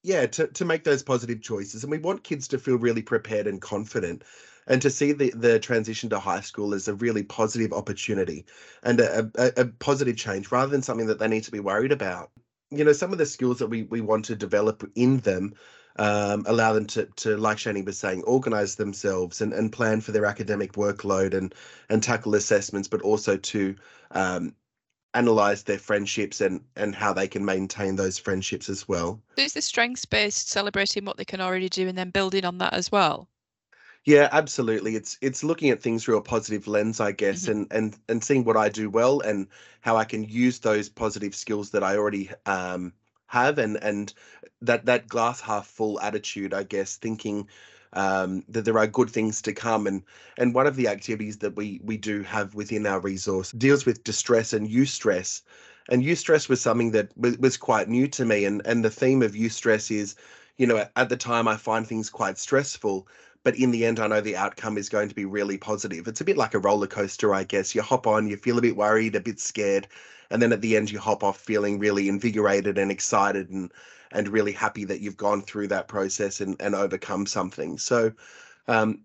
yeah, 0.02 0.26
to, 0.26 0.48
to 0.48 0.64
make 0.64 0.84
those 0.84 1.02
positive 1.02 1.40
choices. 1.40 1.84
And 1.84 1.90
we 1.90 1.98
want 1.98 2.24
kids 2.24 2.48
to 2.48 2.58
feel 2.58 2.76
really 2.76 3.02
prepared 3.02 3.46
and 3.46 3.60
confident 3.60 4.24
and 4.66 4.82
to 4.82 4.90
see 4.90 5.12
the, 5.12 5.30
the 5.30 5.58
transition 5.58 6.10
to 6.10 6.18
high 6.18 6.40
school 6.40 6.74
as 6.74 6.88
a 6.88 6.94
really 6.94 7.22
positive 7.22 7.72
opportunity 7.72 8.44
and 8.82 9.00
a, 9.00 9.30
a, 9.36 9.52
a, 9.62 9.64
positive 9.66 10.16
change 10.16 10.52
rather 10.52 10.70
than 10.70 10.82
something 10.82 11.06
that 11.06 11.18
they 11.18 11.28
need 11.28 11.44
to 11.44 11.50
be 11.50 11.60
worried 11.60 11.92
about. 11.92 12.30
You 12.70 12.84
know, 12.84 12.92
some 12.92 13.12
of 13.12 13.18
the 13.18 13.26
skills 13.26 13.58
that 13.58 13.66
we, 13.66 13.84
we 13.84 14.00
want 14.00 14.24
to 14.26 14.36
develop 14.36 14.88
in 14.94 15.18
them 15.18 15.54
um, 15.96 16.44
allow 16.46 16.72
them 16.72 16.86
to, 16.86 17.06
to, 17.16 17.36
like 17.36 17.58
Shani 17.58 17.84
was 17.84 17.98
saying, 17.98 18.22
organize 18.22 18.76
themselves 18.76 19.40
and, 19.40 19.52
and 19.52 19.72
plan 19.72 20.00
for 20.00 20.12
their 20.12 20.24
academic 20.24 20.72
workload 20.72 21.34
and, 21.34 21.54
and 21.90 22.02
tackle 22.02 22.34
assessments, 22.34 22.88
but 22.88 23.02
also 23.02 23.36
to 23.36 23.74
um, 24.12 24.54
analyze 25.14 25.62
their 25.62 25.78
friendships 25.78 26.40
and, 26.40 26.62
and 26.76 26.94
how 26.94 27.12
they 27.12 27.28
can 27.28 27.44
maintain 27.44 27.96
those 27.96 28.18
friendships 28.18 28.68
as 28.68 28.88
well. 28.88 29.20
So 29.36 29.44
is 29.44 29.52
the 29.52 29.62
strengths 29.62 30.04
based 30.04 30.48
celebrating 30.48 31.04
what 31.04 31.16
they 31.16 31.24
can 31.24 31.40
already 31.40 31.68
do 31.68 31.88
and 31.88 31.96
then 31.96 32.10
building 32.10 32.44
on 32.44 32.58
that 32.58 32.72
as 32.72 32.90
well? 32.90 33.28
Yeah, 34.04 34.28
absolutely. 34.32 34.96
It's 34.96 35.16
it's 35.20 35.44
looking 35.44 35.70
at 35.70 35.80
things 35.80 36.02
through 36.02 36.16
a 36.16 36.22
positive 36.22 36.66
lens, 36.66 36.98
I 36.98 37.12
guess, 37.12 37.42
mm-hmm. 37.42 37.52
and 37.52 37.72
and 37.72 37.96
and 38.08 38.24
seeing 38.24 38.44
what 38.44 38.56
I 38.56 38.68
do 38.68 38.90
well 38.90 39.20
and 39.20 39.46
how 39.80 39.96
I 39.96 40.04
can 40.04 40.24
use 40.24 40.58
those 40.58 40.88
positive 40.88 41.36
skills 41.36 41.70
that 41.70 41.84
I 41.84 41.96
already 41.96 42.30
um, 42.44 42.92
have, 43.26 43.58
and 43.58 43.76
and 43.76 44.12
that 44.60 44.86
that 44.86 45.06
glass 45.06 45.40
half 45.40 45.68
full 45.68 46.00
attitude, 46.00 46.52
I 46.52 46.64
guess, 46.64 46.96
thinking 46.96 47.46
um, 47.92 48.44
that 48.48 48.64
there 48.64 48.78
are 48.78 48.86
good 48.86 49.10
things 49.10 49.42
to 49.42 49.52
come. 49.52 49.86
And 49.86 50.02
and 50.38 50.54
one 50.54 50.66
of 50.66 50.76
the 50.76 50.88
activities 50.88 51.38
that 51.38 51.56
we 51.56 51.80
we 51.84 51.96
do 51.96 52.22
have 52.22 52.54
within 52.54 52.86
our 52.86 53.00
resource 53.00 53.52
deals 53.52 53.86
with 53.86 54.04
distress 54.04 54.52
and 54.52 54.68
eustress. 54.68 55.42
And 55.90 56.02
eustress 56.02 56.48
was 56.48 56.60
something 56.60 56.92
that 56.92 57.16
was, 57.18 57.36
was 57.38 57.56
quite 57.56 57.88
new 57.88 58.06
to 58.08 58.24
me. 58.24 58.44
And 58.44 58.62
and 58.64 58.84
the 58.84 58.90
theme 58.90 59.22
of 59.22 59.32
eustress 59.32 59.90
is, 59.90 60.14
you 60.58 60.66
know, 60.66 60.78
at, 60.78 60.92
at 60.96 61.08
the 61.08 61.16
time 61.16 61.48
I 61.48 61.56
find 61.56 61.86
things 61.86 62.10
quite 62.10 62.38
stressful 62.38 63.06
but 63.44 63.56
in 63.56 63.72
the 63.72 63.84
end, 63.84 63.98
I 63.98 64.06
know 64.06 64.20
the 64.20 64.36
outcome 64.36 64.78
is 64.78 64.88
going 64.88 65.08
to 65.08 65.14
be 65.14 65.24
really 65.24 65.58
positive. 65.58 66.06
It's 66.06 66.20
a 66.20 66.24
bit 66.24 66.36
like 66.36 66.54
a 66.54 66.60
roller 66.60 66.86
coaster, 66.86 67.34
I 67.34 67.44
guess. 67.44 67.74
You 67.74 67.82
hop 67.82 68.06
on, 68.06 68.28
you 68.28 68.36
feel 68.36 68.58
a 68.58 68.62
bit 68.62 68.76
worried, 68.76 69.16
a 69.16 69.20
bit 69.20 69.40
scared, 69.40 69.88
and 70.30 70.40
then 70.40 70.52
at 70.52 70.60
the 70.60 70.76
end, 70.76 70.90
you 70.90 70.98
hop 70.98 71.24
off 71.24 71.38
feeling 71.38 71.78
really 71.78 72.08
invigorated 72.08 72.78
and 72.78 72.90
excited 72.90 73.50
and 73.50 73.72
and 74.12 74.28
really 74.28 74.52
happy 74.52 74.84
that 74.84 75.00
you've 75.00 75.16
gone 75.16 75.42
through 75.42 75.68
that 75.68 75.88
process 75.88 76.40
and 76.40 76.56
and 76.60 76.74
overcome 76.74 77.26
something. 77.26 77.78
So. 77.78 78.12
Um, 78.68 79.02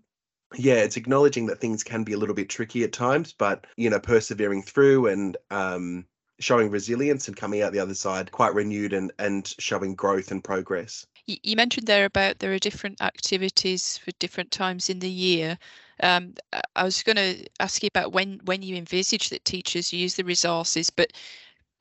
yeah, 0.56 0.76
it's 0.76 0.96
acknowledging 0.96 1.44
that 1.46 1.60
things 1.60 1.84
can 1.84 2.04
be 2.04 2.14
a 2.14 2.16
little 2.16 2.34
bit 2.34 2.48
tricky 2.48 2.82
at 2.82 2.90
times, 2.90 3.34
but 3.34 3.66
you 3.76 3.90
know, 3.90 4.00
persevering 4.00 4.62
through 4.62 5.08
and 5.08 5.36
um, 5.50 6.06
showing 6.40 6.70
resilience 6.70 7.28
and 7.28 7.36
coming 7.36 7.62
out 7.62 7.72
the 7.72 7.80
other 7.80 7.94
side 7.94 8.32
quite 8.32 8.54
renewed 8.54 8.92
and 8.92 9.12
and 9.18 9.54
showing 9.58 9.94
growth 9.94 10.30
and 10.30 10.42
progress. 10.44 11.06
You 11.26 11.56
mentioned 11.56 11.86
there 11.86 12.06
about 12.06 12.38
there 12.38 12.52
are 12.52 12.58
different 12.58 13.02
activities 13.02 13.98
for 13.98 14.12
different 14.12 14.50
times 14.50 14.88
in 14.88 15.00
the 15.00 15.10
year. 15.10 15.58
Um, 16.02 16.34
I 16.76 16.84
was 16.84 17.02
going 17.02 17.16
to 17.16 17.44
ask 17.60 17.82
you 17.82 17.88
about 17.88 18.12
when 18.12 18.40
when 18.44 18.62
you 18.62 18.76
envisage 18.76 19.28
that 19.30 19.44
teachers 19.44 19.92
use 19.92 20.14
the 20.14 20.24
resources, 20.24 20.90
but 20.90 21.12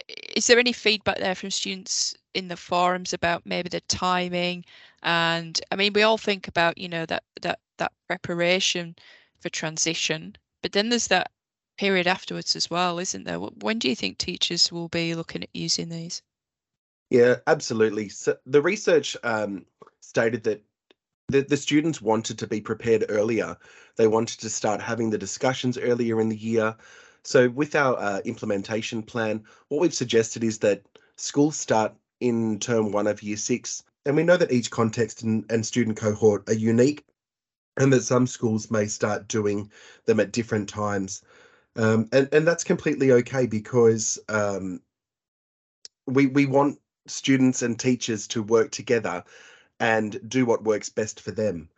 is 0.08 0.48
there 0.48 0.60
any 0.60 0.74
feedback 0.74 1.18
there 1.18 1.36
from 1.36 1.52
students 1.52 2.16
in 2.34 2.48
the 2.48 2.58
forums 2.58 3.14
about 3.14 3.46
maybe 3.46 3.70
the 3.70 3.82
timing? 3.82 4.66
And 5.04 5.60
I 5.72 5.76
mean, 5.76 5.94
we 5.94 6.04
all 6.04 6.18
think 6.18 6.48
about 6.48 6.78
you 6.78 6.90
know 6.90 7.06
that 7.06 7.24
that 7.42 7.60
that 7.78 7.92
preparation 8.08 8.96
for 9.40 9.50
transition, 9.50 10.36
but 10.62 10.72
then 10.72 10.90
there's 10.90 11.08
that 11.08 11.32
period 11.78 12.08
afterwards 12.08 12.56
as 12.56 12.70
well, 12.70 13.00
isn't 13.00 13.26
there? 13.26 13.40
When 13.40 13.80
do 13.80 13.88
you 13.88 13.96
think 13.96 14.18
teachers 14.18 14.72
will 14.72 14.90
be 14.90 15.14
looking 15.14 15.44
at 15.44 15.50
using 15.54 15.90
these? 15.90 16.22
Yeah, 17.10 17.36
absolutely. 17.46 18.10
So 18.10 18.38
the 18.46 18.62
research 18.62 19.16
um, 19.24 19.66
stated 20.02 20.44
that 20.44 20.64
the, 21.30 21.42
the 21.42 21.58
students 21.58 22.02
wanted 22.02 22.40
to 22.40 22.48
be 22.48 22.62
prepared 22.62 23.06
earlier. 23.10 23.58
They 23.96 24.08
wanted 24.08 24.40
to 24.40 24.50
start 24.50 24.82
having 24.82 25.10
the 25.10 25.18
discussions 25.18 25.78
earlier 25.78 26.20
in 26.20 26.30
the 26.30 26.38
year. 26.38 26.76
So 27.24 27.50
with 27.50 27.76
our 27.76 27.98
uh, 27.98 28.20
implementation 28.26 29.04
plan, 29.04 29.44
what 29.70 29.82
we've 29.82 29.94
suggested 29.94 30.44
is 30.44 30.60
that 30.60 30.84
schools 31.16 31.58
start 31.58 31.94
in 32.20 32.60
term 32.60 32.92
one 32.92 33.08
of 33.08 33.24
year 33.24 33.38
six. 33.38 33.84
And 34.06 34.16
we 34.16 34.24
know 34.24 34.38
that 34.38 34.52
each 34.52 34.72
context 34.72 35.24
and, 35.24 35.46
and 35.52 35.66
student 35.66 35.98
cohort 35.98 36.48
are 36.50 36.54
unique 36.54 37.04
and 37.78 37.92
that 37.94 38.04
some 38.04 38.26
schools 38.28 38.72
may 38.72 38.88
start 38.88 39.28
doing 39.28 39.72
them 40.06 40.20
at 40.20 40.32
different 40.32 40.70
times. 40.70 41.22
Um, 41.76 42.10
and, 42.12 42.28
and 42.32 42.48
that's 42.48 42.64
completely 42.64 43.12
okay 43.12 43.46
because 43.46 44.18
um, 44.30 44.80
we, 46.08 46.28
we 46.28 46.46
want 46.46 46.80
students 47.06 47.62
and 47.62 47.80
teachers 47.80 48.28
to 48.28 48.42
work 48.42 48.72
together 48.72 49.24
and 49.80 50.20
do 50.28 50.46
what 50.46 50.64
works 50.64 50.90
best 50.90 51.20
for 51.20 51.32
them. 51.32 51.70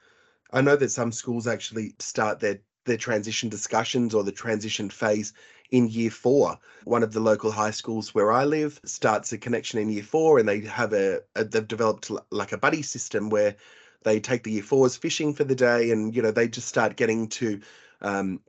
I 0.52 0.62
know 0.62 0.75
that 0.75 0.89
some 0.89 1.12
schools 1.12 1.47
actually 1.47 1.95
start 1.99 2.39
their 2.39 2.60
their 2.86 2.98
transition 2.98 3.50
discussions 3.50 4.13
or 4.13 4.24
the 4.24 4.32
transition 4.32 4.89
phase 4.89 5.34
in 5.72 5.88
year 5.88 6.12
four. 6.12 6.58
One 6.86 7.04
of 7.04 7.13
the 7.13 7.20
local 7.20 7.52
high 7.52 7.72
schools 7.72 8.13
where 8.15 8.32
I 8.32 8.46
live 8.46 8.80
starts 8.86 9.32
a 9.32 9.38
connection 9.38 9.80
in 9.80 9.89
year 9.89 10.04
four, 10.04 10.39
and 10.39 10.48
they 10.48 10.62
have 10.62 10.94
a, 10.94 11.22
a 11.36 11.44
they've 11.44 11.68
developed 11.68 12.12
like 12.32 12.52
a 12.52 12.58
buddy 12.58 12.82
system 12.82 13.30
where 13.30 13.56
they 14.04 14.20
take 14.20 14.44
the 14.44 14.52
year 14.52 14.63
fours 14.63 14.96
fishing 14.96 15.34
for 15.34 15.44
the 15.44 15.56
day, 15.56 15.92
and 15.92 16.15
you 16.15 16.22
know 16.22 16.32
they 16.32 16.48
just 16.48 16.68
start 16.68 16.96
getting 16.96 17.28
to 17.30 17.62
um, 18.02 18.39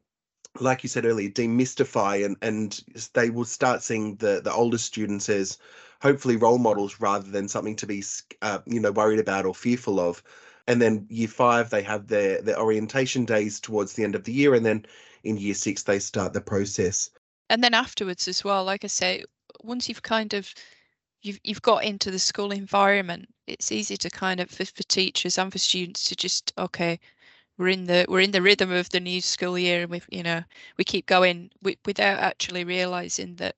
like 0.59 0.83
you 0.83 0.89
said 0.89 1.05
earlier, 1.05 1.31
demystify 1.31 2.25
and 2.25 2.37
and 2.43 2.83
they 3.15 3.31
will 3.31 3.45
start 3.45 3.83
seeing 3.83 4.17
the 4.17 4.41
the 4.43 4.53
older 4.53 4.79
students 4.79 5.29
as 5.29 5.59
hopefully 6.03 6.37
role 6.37 6.59
models 6.59 7.01
rather 7.01 7.31
than 7.31 7.49
something 7.49 7.77
to 7.77 7.87
be 7.87 8.03
uh, 8.43 8.59
you 8.67 8.81
know 8.81 8.93
worried 8.93 9.21
about 9.21 9.47
or 9.47 9.55
fearful 9.55 10.01
of 10.01 10.23
and 10.67 10.81
then 10.81 11.07
year 11.09 11.29
five 11.29 11.71
they 11.71 11.83
have 11.83 12.09
their 12.09 12.41
their 12.43 12.59
orientation 12.59 13.25
days 13.25 13.61
towards 13.61 13.95
the 13.95 14.05
end 14.05 14.15
of 14.15 14.25
the 14.25 14.33
year. 14.33 14.55
And 14.55 14.65
then 14.65 14.87
in 15.25 15.37
year 15.37 15.55
six 15.55 15.83
they 15.83 15.99
start 15.99 16.33
the 16.33 16.41
process. 16.41 17.11
And 17.49 17.65
then 17.65 17.75
afterwards 17.75 18.29
as 18.29 18.45
well 18.45 18.65
like 18.65 18.85
i 18.85 18.89
say 18.89 19.25
once 19.63 19.89
you've 19.89 20.03
kind 20.03 20.35
of 20.35 20.55
you've 21.23 21.41
you've 21.45 21.63
got 21.63 21.85
into 21.85 22.11
the 22.11 22.19
school 22.19 22.53
environment 22.53 23.29
it's 23.47 23.73
easy 23.73 23.97
to 23.97 24.11
kind 24.11 24.41
of 24.41 24.51
for, 24.51 24.65
for 24.65 24.83
teachers 24.85 25.39
and 25.39 25.53
for 25.53 25.59
students 25.59 26.05
to 26.05 26.17
just 26.17 26.53
okay 26.57 26.99
we're 27.59 27.69
in 27.69 27.85
the 27.87 28.07
we're 28.09 28.21
in 28.21 28.31
the 28.31 28.43
rhythm 28.43 28.73
of 28.73 28.89
the 28.91 29.01
new 29.01 29.21
school 29.21 29.59
year 29.59 29.83
and 29.83 29.91
we've 29.91 30.07
you 30.11 30.23
know 30.23 30.43
we 30.79 30.85
keep 30.85 31.07
going 31.07 31.51
without 31.85 32.19
actually 32.19 32.65
realizing 32.65 33.35
that 33.37 33.57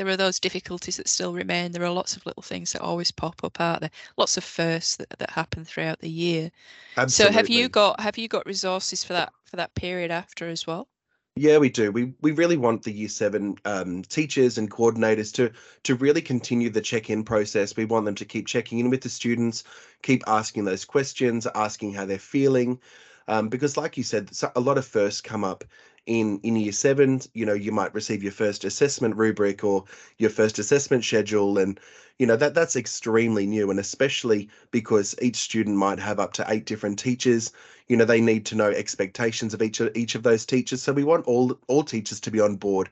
there 0.00 0.08
are 0.08 0.16
those 0.16 0.40
difficulties 0.40 0.96
that 0.96 1.08
still 1.08 1.34
remain. 1.34 1.72
There 1.72 1.84
are 1.84 1.90
lots 1.90 2.16
of 2.16 2.24
little 2.24 2.42
things 2.42 2.72
that 2.72 2.80
always 2.80 3.10
pop 3.10 3.44
up, 3.44 3.60
out 3.60 3.80
there? 3.80 3.90
Lots 4.16 4.38
of 4.38 4.44
firsts 4.44 4.96
that, 4.96 5.10
that 5.18 5.28
happen 5.28 5.62
throughout 5.62 5.98
the 5.98 6.08
year. 6.08 6.50
Absolutely. 6.96 7.34
So 7.34 7.38
have 7.38 7.50
you 7.50 7.68
got 7.68 8.00
have 8.00 8.16
you 8.16 8.26
got 8.26 8.46
resources 8.46 9.04
for 9.04 9.12
that 9.12 9.30
for 9.44 9.56
that 9.56 9.74
period 9.74 10.10
after 10.10 10.48
as 10.48 10.66
well? 10.66 10.88
Yeah, 11.36 11.58
we 11.58 11.68
do. 11.68 11.92
We 11.92 12.14
we 12.22 12.32
really 12.32 12.56
want 12.56 12.82
the 12.82 12.92
year 12.92 13.10
seven 13.10 13.56
um, 13.66 14.02
teachers 14.04 14.56
and 14.56 14.70
coordinators 14.70 15.34
to 15.34 15.52
to 15.82 15.94
really 15.96 16.22
continue 16.22 16.70
the 16.70 16.80
check-in 16.80 17.22
process. 17.22 17.76
We 17.76 17.84
want 17.84 18.06
them 18.06 18.14
to 18.14 18.24
keep 18.24 18.46
checking 18.46 18.78
in 18.78 18.88
with 18.88 19.02
the 19.02 19.10
students, 19.10 19.64
keep 20.02 20.22
asking 20.26 20.64
those 20.64 20.86
questions, 20.86 21.46
asking 21.54 21.92
how 21.92 22.06
they're 22.06 22.18
feeling, 22.18 22.80
um, 23.28 23.48
because 23.48 23.76
like 23.76 23.98
you 23.98 24.02
said, 24.02 24.30
a 24.56 24.60
lot 24.60 24.78
of 24.78 24.86
firsts 24.86 25.20
come 25.20 25.44
up 25.44 25.62
in 26.06 26.40
in 26.42 26.56
year 26.56 26.72
seven. 26.72 27.20
You 27.34 27.46
know, 27.46 27.52
you 27.54 27.72
might 27.72 27.94
receive 27.94 28.22
your 28.22 28.32
first 28.32 28.64
assessment 28.64 29.16
rubric 29.16 29.64
or 29.64 29.84
your 30.18 30.30
first 30.30 30.58
assessment 30.58 31.04
schedule, 31.04 31.58
and 31.58 31.78
you 32.18 32.26
know 32.26 32.36
that 32.36 32.54
that's 32.54 32.76
extremely 32.76 33.46
new, 33.46 33.70
and 33.70 33.80
especially 33.80 34.48
because 34.70 35.14
each 35.22 35.36
student 35.36 35.76
might 35.76 35.98
have 35.98 36.20
up 36.20 36.32
to 36.34 36.44
eight 36.48 36.66
different 36.66 36.98
teachers. 36.98 37.52
You 37.88 37.96
know 37.96 38.04
they 38.04 38.20
need 38.20 38.46
to 38.46 38.56
know 38.56 38.70
expectations 38.70 39.54
of 39.54 39.62
each 39.62 39.80
of 39.80 39.96
each 39.96 40.14
of 40.14 40.22
those 40.22 40.46
teachers. 40.46 40.82
So 40.82 40.92
we 40.92 41.04
want 41.04 41.26
all 41.26 41.58
all 41.68 41.82
teachers 41.84 42.20
to 42.20 42.30
be 42.30 42.40
on 42.40 42.56
board 42.56 42.90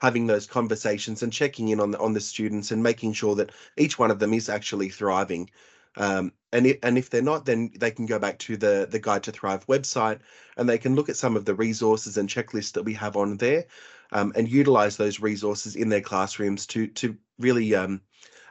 having 0.00 0.26
those 0.26 0.46
conversations 0.46 1.22
and 1.22 1.30
checking 1.32 1.68
in 1.68 1.78
on 1.78 1.90
the, 1.90 1.98
on 1.98 2.14
the 2.14 2.20
students 2.20 2.70
and 2.70 2.82
making 2.82 3.12
sure 3.12 3.34
that 3.34 3.50
each 3.76 3.98
one 3.98 4.10
of 4.10 4.18
them 4.18 4.32
is 4.32 4.48
actually 4.48 4.88
thriving 4.88 5.48
um, 5.96 6.32
and 6.52 6.66
if, 6.66 6.78
and 6.82 6.98
if 6.98 7.10
they're 7.10 7.22
not 7.22 7.44
then 7.44 7.70
they 7.78 7.90
can 7.90 8.06
go 8.06 8.18
back 8.18 8.38
to 8.38 8.56
the 8.56 8.86
the 8.90 8.98
guide 8.98 9.22
to 9.22 9.32
thrive 9.32 9.66
website 9.66 10.18
and 10.56 10.68
they 10.68 10.78
can 10.78 10.94
look 10.94 11.08
at 11.08 11.16
some 11.16 11.36
of 11.36 11.44
the 11.44 11.54
resources 11.54 12.16
and 12.16 12.28
checklists 12.28 12.72
that 12.72 12.84
we 12.84 12.94
have 12.94 13.16
on 13.16 13.36
there 13.36 13.64
um, 14.12 14.32
and 14.36 14.48
utilize 14.48 14.96
those 14.96 15.20
resources 15.20 15.76
in 15.76 15.88
their 15.88 16.00
classrooms 16.00 16.66
to 16.66 16.86
to 16.88 17.16
really 17.38 17.74
um, 17.74 18.00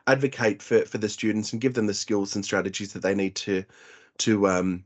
advocate 0.07 0.61
for 0.61 0.85
for 0.85 0.97
the 0.97 1.09
students 1.09 1.51
and 1.51 1.61
give 1.61 1.73
them 1.73 1.87
the 1.87 1.93
skills 1.93 2.35
and 2.35 2.43
strategies 2.43 2.93
that 2.93 3.01
they 3.01 3.15
need 3.15 3.35
to 3.35 3.63
to 4.17 4.47
um, 4.47 4.83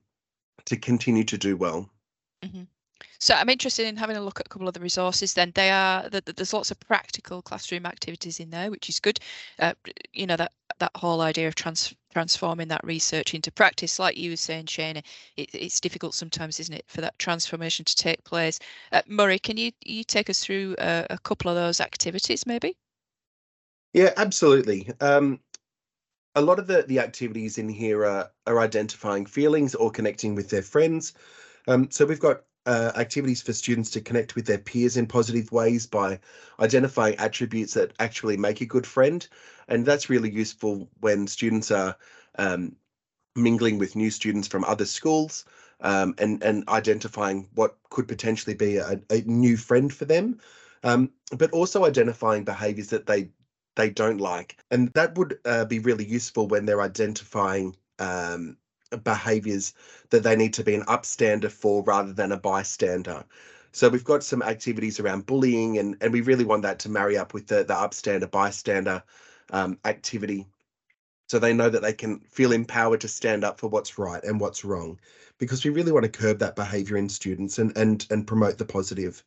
to 0.66 0.78
continue 0.78 1.24
to 1.24 1.38
do 1.38 1.58
well. 1.58 1.90
Mm-hmm. 2.44 2.64
So 3.20 3.34
I'm 3.34 3.50
interested 3.50 3.88
in 3.88 3.96
having 3.96 4.18
a 4.18 4.22
look 4.22 4.40
at 4.40 4.48
a 4.48 4.50
couple 4.50 4.68
of 4.68 4.74
the 4.74 4.80
resources. 4.80 5.34
Then 5.34 5.52
they 5.56 5.72
are 5.72 6.10
there's 6.10 6.54
lots 6.54 6.72
of 6.72 6.80
practical 6.80 7.42
classroom 7.42 7.86
activities 7.86 8.40
in 8.40 8.50
there, 8.50 8.70
which 8.70 8.90
is 8.90 9.00
good. 9.00 9.20
Uh, 9.60 9.74
you 10.12 10.28
know 10.28 10.36
that 10.36 10.52
that 10.80 10.92
whole 10.96 11.22
idea 11.22 11.48
of 11.48 11.56
trans- 11.56 11.96
transforming 12.14 12.68
that 12.68 12.84
research 12.84 13.34
into 13.34 13.52
practice, 13.52 14.00
like 14.00 14.18
you 14.18 14.30
were 14.32 14.38
saying, 14.38 14.66
Shani, 14.66 15.04
it, 15.36 15.50
it's 15.54 15.82
difficult 15.82 16.14
sometimes, 16.14 16.60
isn't 16.60 16.74
it, 16.76 16.86
for 16.88 17.02
that 17.02 17.18
transformation 17.20 17.84
to 17.86 17.96
take 17.96 18.24
place. 18.24 18.60
Uh, 18.92 19.02
Murray, 19.08 19.40
can 19.40 19.58
you 19.58 19.72
you 19.84 20.04
take 20.04 20.30
us 20.30 20.44
through 20.44 20.76
a, 20.80 21.06
a 21.10 21.18
couple 21.20 21.50
of 21.50 21.56
those 21.56 21.82
activities, 21.82 22.46
maybe? 22.46 22.78
Yeah, 23.94 24.14
absolutely. 24.18 24.90
Um, 25.02 25.40
a 26.36 26.42
lot 26.42 26.60
of 26.60 26.68
the, 26.68 26.84
the 26.84 27.00
activities 27.00 27.58
in 27.58 27.70
here 27.70 28.06
are, 28.06 28.32
are 28.48 28.60
identifying 28.60 29.26
feelings 29.26 29.76
or 29.76 29.92
connecting 29.92 30.36
with 30.36 30.50
their 30.50 30.64
friends. 30.64 31.14
Um, 31.68 31.90
so 31.92 32.06
we've 32.06 32.20
got 32.20 32.44
uh, 32.66 32.92
activities 32.96 33.42
for 33.42 33.54
students 33.54 33.90
to 33.92 34.02
connect 34.02 34.36
with 34.36 34.46
their 34.46 34.58
peers 34.58 34.98
in 34.98 35.06
positive 35.06 35.52
ways 35.52 35.86
by 35.86 36.20
identifying 36.60 37.16
attributes 37.16 37.74
that 37.74 37.94
actually 38.00 38.38
make 38.38 38.62
a 38.62 38.66
good 38.66 38.88
friend. 38.88 39.28
And 39.68 39.86
that's 39.86 40.10
really 40.10 40.32
useful 40.32 40.90
when 41.00 41.28
students 41.28 41.72
are 41.72 41.96
um, 42.38 42.76
mingling 43.36 43.80
with 43.80 43.96
new 43.96 44.12
students 44.12 44.48
from 44.48 44.64
other 44.64 44.86
schools 44.86 45.46
um, 45.82 46.16
and, 46.18 46.42
and 46.44 46.68
identifying 46.70 47.50
what 47.56 47.78
could 47.90 48.08
potentially 48.08 48.56
be 48.56 48.78
a, 48.78 49.00
a 49.10 49.22
new 49.22 49.58
friend 49.58 49.94
for 49.94 50.06
them. 50.06 50.40
Um, 50.84 51.12
but 51.38 51.52
also 51.52 51.86
identifying 51.86 52.44
behaviors 52.44 52.90
that 52.90 53.06
they 53.06 53.30
they 53.76 53.90
don't 53.90 54.20
like. 54.20 54.58
And 54.70 54.90
that 54.94 55.18
would 55.18 55.40
uh, 55.46 55.66
be 55.66 55.80
really 55.80 56.06
useful 56.06 56.48
when 56.48 56.66
they're 56.66 56.82
identifying 56.82 57.76
um, 58.00 58.58
behaviors 58.98 59.74
that 60.10 60.24
they 60.24 60.36
need 60.36 60.54
to 60.54 60.64
be 60.64 60.76
an 60.76 60.84
upstander 60.84 61.52
for 61.52 61.84
rather 61.84 62.14
than 62.14 62.32
a 62.32 62.38
bystander. 62.38 63.24
So 63.72 63.90
we've 63.90 64.04
got 64.04 64.24
some 64.24 64.44
activities 64.44 65.00
around 65.00 65.26
bullying, 65.26 65.80
and, 65.80 65.98
and 66.02 66.14
we 66.14 66.22
really 66.22 66.46
want 66.46 66.62
that 66.62 66.80
to 66.80 66.90
marry 66.90 67.18
up 67.18 67.34
with 67.34 67.48
the, 67.48 67.64
the 67.64 67.74
upstander 67.74 68.30
bystander 68.30 69.04
um, 69.52 69.80
activity. 69.86 70.48
So 71.28 71.40
they 71.40 71.54
know 71.54 71.70
that 71.70 71.82
they 71.82 71.94
can 71.94 72.20
feel 72.20 72.52
empowered 72.52 73.02
to 73.02 73.08
stand 73.08 73.44
up 73.44 73.60
for 73.60 73.68
what's 73.68 73.98
right 73.98 74.24
and 74.24 74.40
what's 74.40 74.64
wrong, 74.64 75.00
because 75.40 75.66
we 75.66 75.72
really 75.72 75.92
want 75.92 76.04
to 76.04 76.10
curb 76.10 76.40
that 76.40 76.56
behavior 76.56 76.98
in 76.98 77.10
students 77.10 77.58
and 77.58 77.76
and 77.78 78.06
and 78.12 78.28
promote 78.28 78.58
the 78.58 78.66
positive 78.66 79.24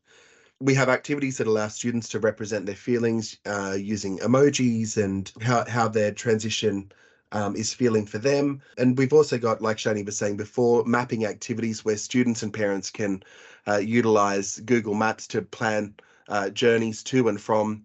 we 0.60 0.74
have 0.74 0.88
activities 0.88 1.36
that 1.38 1.46
allow 1.46 1.68
students 1.68 2.08
to 2.08 2.18
represent 2.18 2.66
their 2.66 2.74
feelings 2.74 3.36
uh, 3.46 3.76
using 3.78 4.18
emojis 4.18 5.02
and 5.02 5.32
how, 5.42 5.64
how 5.68 5.88
their 5.88 6.12
transition 6.12 6.90
um, 7.32 7.56
is 7.56 7.74
feeling 7.74 8.06
for 8.06 8.18
them. 8.18 8.62
And 8.78 8.96
we've 8.96 9.12
also 9.12 9.38
got, 9.38 9.62
like 9.62 9.76
Shani 9.76 10.04
was 10.04 10.16
saying 10.16 10.36
before, 10.36 10.84
mapping 10.84 11.24
activities 11.24 11.84
where 11.84 11.96
students 11.96 12.42
and 12.42 12.52
parents 12.52 12.90
can 12.90 13.22
uh, 13.66 13.78
utilize 13.78 14.60
Google 14.60 14.94
Maps 14.94 15.26
to 15.28 15.42
plan 15.42 15.94
uh, 16.28 16.50
journeys 16.50 17.02
to 17.04 17.28
and 17.28 17.40
from 17.40 17.84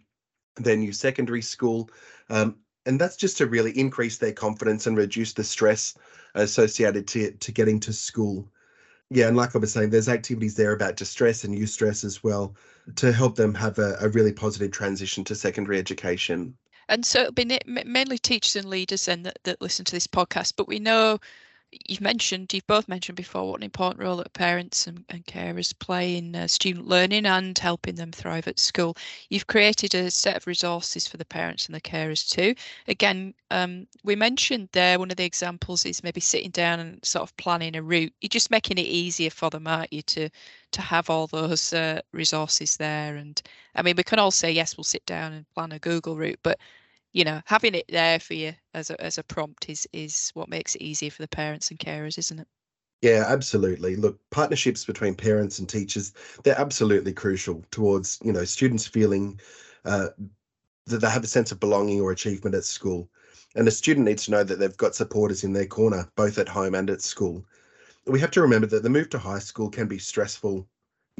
their 0.58 0.78
new 0.78 0.94
secondary 0.94 1.42
school. 1.42 1.90
Um, 2.30 2.58
and 2.86 3.00
that's 3.00 3.16
just 3.16 3.38
to 3.38 3.46
really 3.46 3.78
increase 3.78 4.18
their 4.18 4.34
confidence 4.34 4.88
and 4.88 4.98
reduce 4.98 5.34
the 5.34 5.44
stress 5.44 5.96
associated 6.36 7.08
to, 7.10 7.32
to 7.32 7.52
getting 7.52 7.80
to 7.82 7.94
school 7.94 8.52
yeah, 9.14 9.28
and 9.28 9.36
like 9.36 9.54
I 9.54 9.58
was 9.58 9.74
saying, 9.74 9.90
there's 9.90 10.08
activities 10.08 10.56
there 10.56 10.72
about 10.72 10.96
distress 10.96 11.44
and 11.44 11.54
eustress 11.54 12.06
as 12.06 12.24
well 12.24 12.56
to 12.96 13.12
help 13.12 13.36
them 13.36 13.54
have 13.56 13.78
a, 13.78 13.98
a 14.00 14.08
really 14.08 14.32
positive 14.32 14.72
transition 14.72 15.26
to 15.26 15.36
secondary 15.36 15.78
education. 15.78 16.56
And 16.92 17.06
so 17.06 17.22
it'll 17.22 17.32
be 17.32 17.58
mainly 17.66 18.18
teachers 18.18 18.58
and 18.58 18.70
leaders 18.70 19.06
then 19.06 19.24
that, 19.24 19.40
that 19.44 19.62
listen 19.62 19.86
to 19.86 19.94
this 19.94 20.08
podcast, 20.08 20.56
but 20.58 20.68
we 20.68 20.78
know 20.78 21.20
you've 21.88 22.02
mentioned, 22.02 22.54
you've 22.54 22.68
both 22.68 22.90
mentioned 22.90 23.16
before, 23.16 23.50
what 23.50 23.60
an 23.62 23.64
important 23.64 24.02
role 24.02 24.18
that 24.18 24.34
parents 24.34 24.88
and, 24.88 25.06
and 25.08 25.26
carers 25.26 25.74
play 25.80 26.18
in 26.18 26.36
uh, 26.36 26.48
student 26.48 26.88
learning 26.88 27.26
and 27.26 27.58
helping 27.58 27.96
them 27.96 28.12
thrive 28.12 28.46
at 28.46 28.60
school. 28.60 28.98
You've 29.30 29.48
created 29.48 29.96
a 29.96 30.12
set 30.12 30.36
of 30.36 30.48
resources 30.48 31.08
for 31.08 31.16
the 31.16 31.24
parents 31.24 31.66
and 31.66 31.74
the 31.74 31.80
carers 31.80 32.28
too. 32.28 32.56
Again, 32.90 33.34
um, 33.52 33.88
we 34.04 34.18
mentioned 34.18 34.68
there 34.74 35.00
one 35.00 35.12
of 35.12 35.18
the 35.18 35.24
examples 35.24 35.86
is 35.86 36.04
maybe 36.04 36.20
sitting 36.20 36.52
down 36.52 36.82
and 36.82 37.04
sort 37.06 37.24
of 37.24 37.38
planning 37.38 37.78
a 37.78 37.82
route. 37.82 38.14
You're 38.20 38.28
just 38.28 38.52
making 38.52 38.78
it 38.78 38.82
easier 38.82 39.30
for 39.30 39.50
them, 39.50 39.66
aren't 39.66 39.94
you, 39.94 40.02
to 40.02 40.30
to 40.72 40.82
have 40.82 41.10
all 41.10 41.28
those 41.28 41.72
uh, 41.72 42.02
resources 42.12 42.76
there? 42.76 43.16
And 43.16 43.42
I 43.76 43.82
mean, 43.82 43.96
we 43.96 44.04
can 44.04 44.20
all 44.20 44.32
say 44.32 44.52
yes, 44.52 44.76
we'll 44.78 44.84
sit 44.84 45.06
down 45.06 45.32
and 45.32 45.50
plan 45.54 45.72
a 45.72 45.80
Google 45.80 46.18
route, 46.18 46.40
but 46.44 46.60
you 47.14 47.24
know 47.24 47.42
having 47.46 47.76
it 47.76 47.86
there 47.90 48.20
for 48.20 48.34
you 48.34 48.54
as 48.74 48.90
a 48.90 49.02
as 49.02 49.18
a 49.18 49.24
prompt 49.24 49.70
is 49.70 49.88
is 49.94 50.32
what 50.34 50.50
makes 50.50 50.76
it 50.76 50.82
easier 50.82 51.12
for 51.12 51.22
the 51.22 51.28
parents 51.28 51.70
and 51.72 51.80
carers 51.80 52.18
isn't 52.18 52.40
it? 52.40 52.48
Yeah 53.02 53.26
absolutely. 53.28 53.96
Look 53.96 54.20
partnerships 54.30 54.86
between 54.86 55.16
parents 55.16 55.60
and 55.60 55.68
teachers 55.68 56.14
they're 56.44 56.60
absolutely 56.60 57.14
crucial 57.14 57.64
towards 57.72 58.20
you 58.24 58.32
know 58.32 58.46
students 58.46 58.86
feeling 58.88 59.40
uh, 59.86 60.10
that 60.88 61.00
they 61.00 61.10
have 61.10 61.24
a 61.24 61.28
sense 61.28 61.52
of 61.52 61.60
belonging 61.60 62.02
or 62.02 62.12
achievement 62.12 62.56
at 62.56 62.66
school. 62.66 63.10
And 63.56 63.68
a 63.68 63.72
student 63.72 64.06
needs 64.08 64.26
to 64.26 64.32
know 64.32 64.44
that 64.44 64.60
they've 64.60 64.78
got 64.78 64.96
supporters 64.96 65.44
in 65.44 65.54
their 65.54 65.68
corner 65.68 66.10
both 66.16 66.38
at 66.40 66.50
home 66.50 66.76
and 66.76 66.90
at 66.90 67.02
school. 67.02 67.46
We 68.06 68.20
have 68.22 68.32
to 68.32 68.42
remember 68.42 68.68
that 68.68 68.84
the 68.84 68.90
move 68.90 69.10
to 69.12 69.20
high 69.20 69.40
school 69.40 69.70
can 69.70 69.88
be 69.88 70.00
stressful 70.00 70.68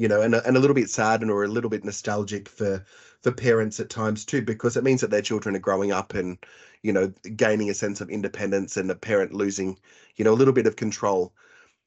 you 0.02 0.08
know 0.08 0.20
and 0.20 0.34
and 0.34 0.56
a 0.56 0.60
little 0.60 0.74
bit 0.74 0.90
sad 0.90 1.22
and 1.22 1.30
or 1.30 1.44
a 1.44 1.54
little 1.56 1.70
bit 1.70 1.84
nostalgic 1.84 2.48
for 2.48 2.84
for 3.22 3.30
parents 3.30 3.78
at 3.80 3.88
times 3.88 4.24
too, 4.24 4.42
because 4.42 4.76
it 4.76 4.84
means 4.84 5.00
that 5.00 5.10
their 5.10 5.22
children 5.22 5.54
are 5.54 5.60
growing 5.60 5.92
up 5.92 6.14
and, 6.14 6.38
you 6.82 6.92
know, 6.92 7.12
gaining 7.36 7.70
a 7.70 7.74
sense 7.74 8.00
of 8.00 8.10
independence 8.10 8.76
and 8.76 8.90
the 8.90 8.96
parent 8.96 9.32
losing, 9.32 9.78
you 10.16 10.24
know, 10.24 10.32
a 10.32 10.40
little 10.40 10.52
bit 10.52 10.66
of 10.66 10.76
control. 10.76 11.32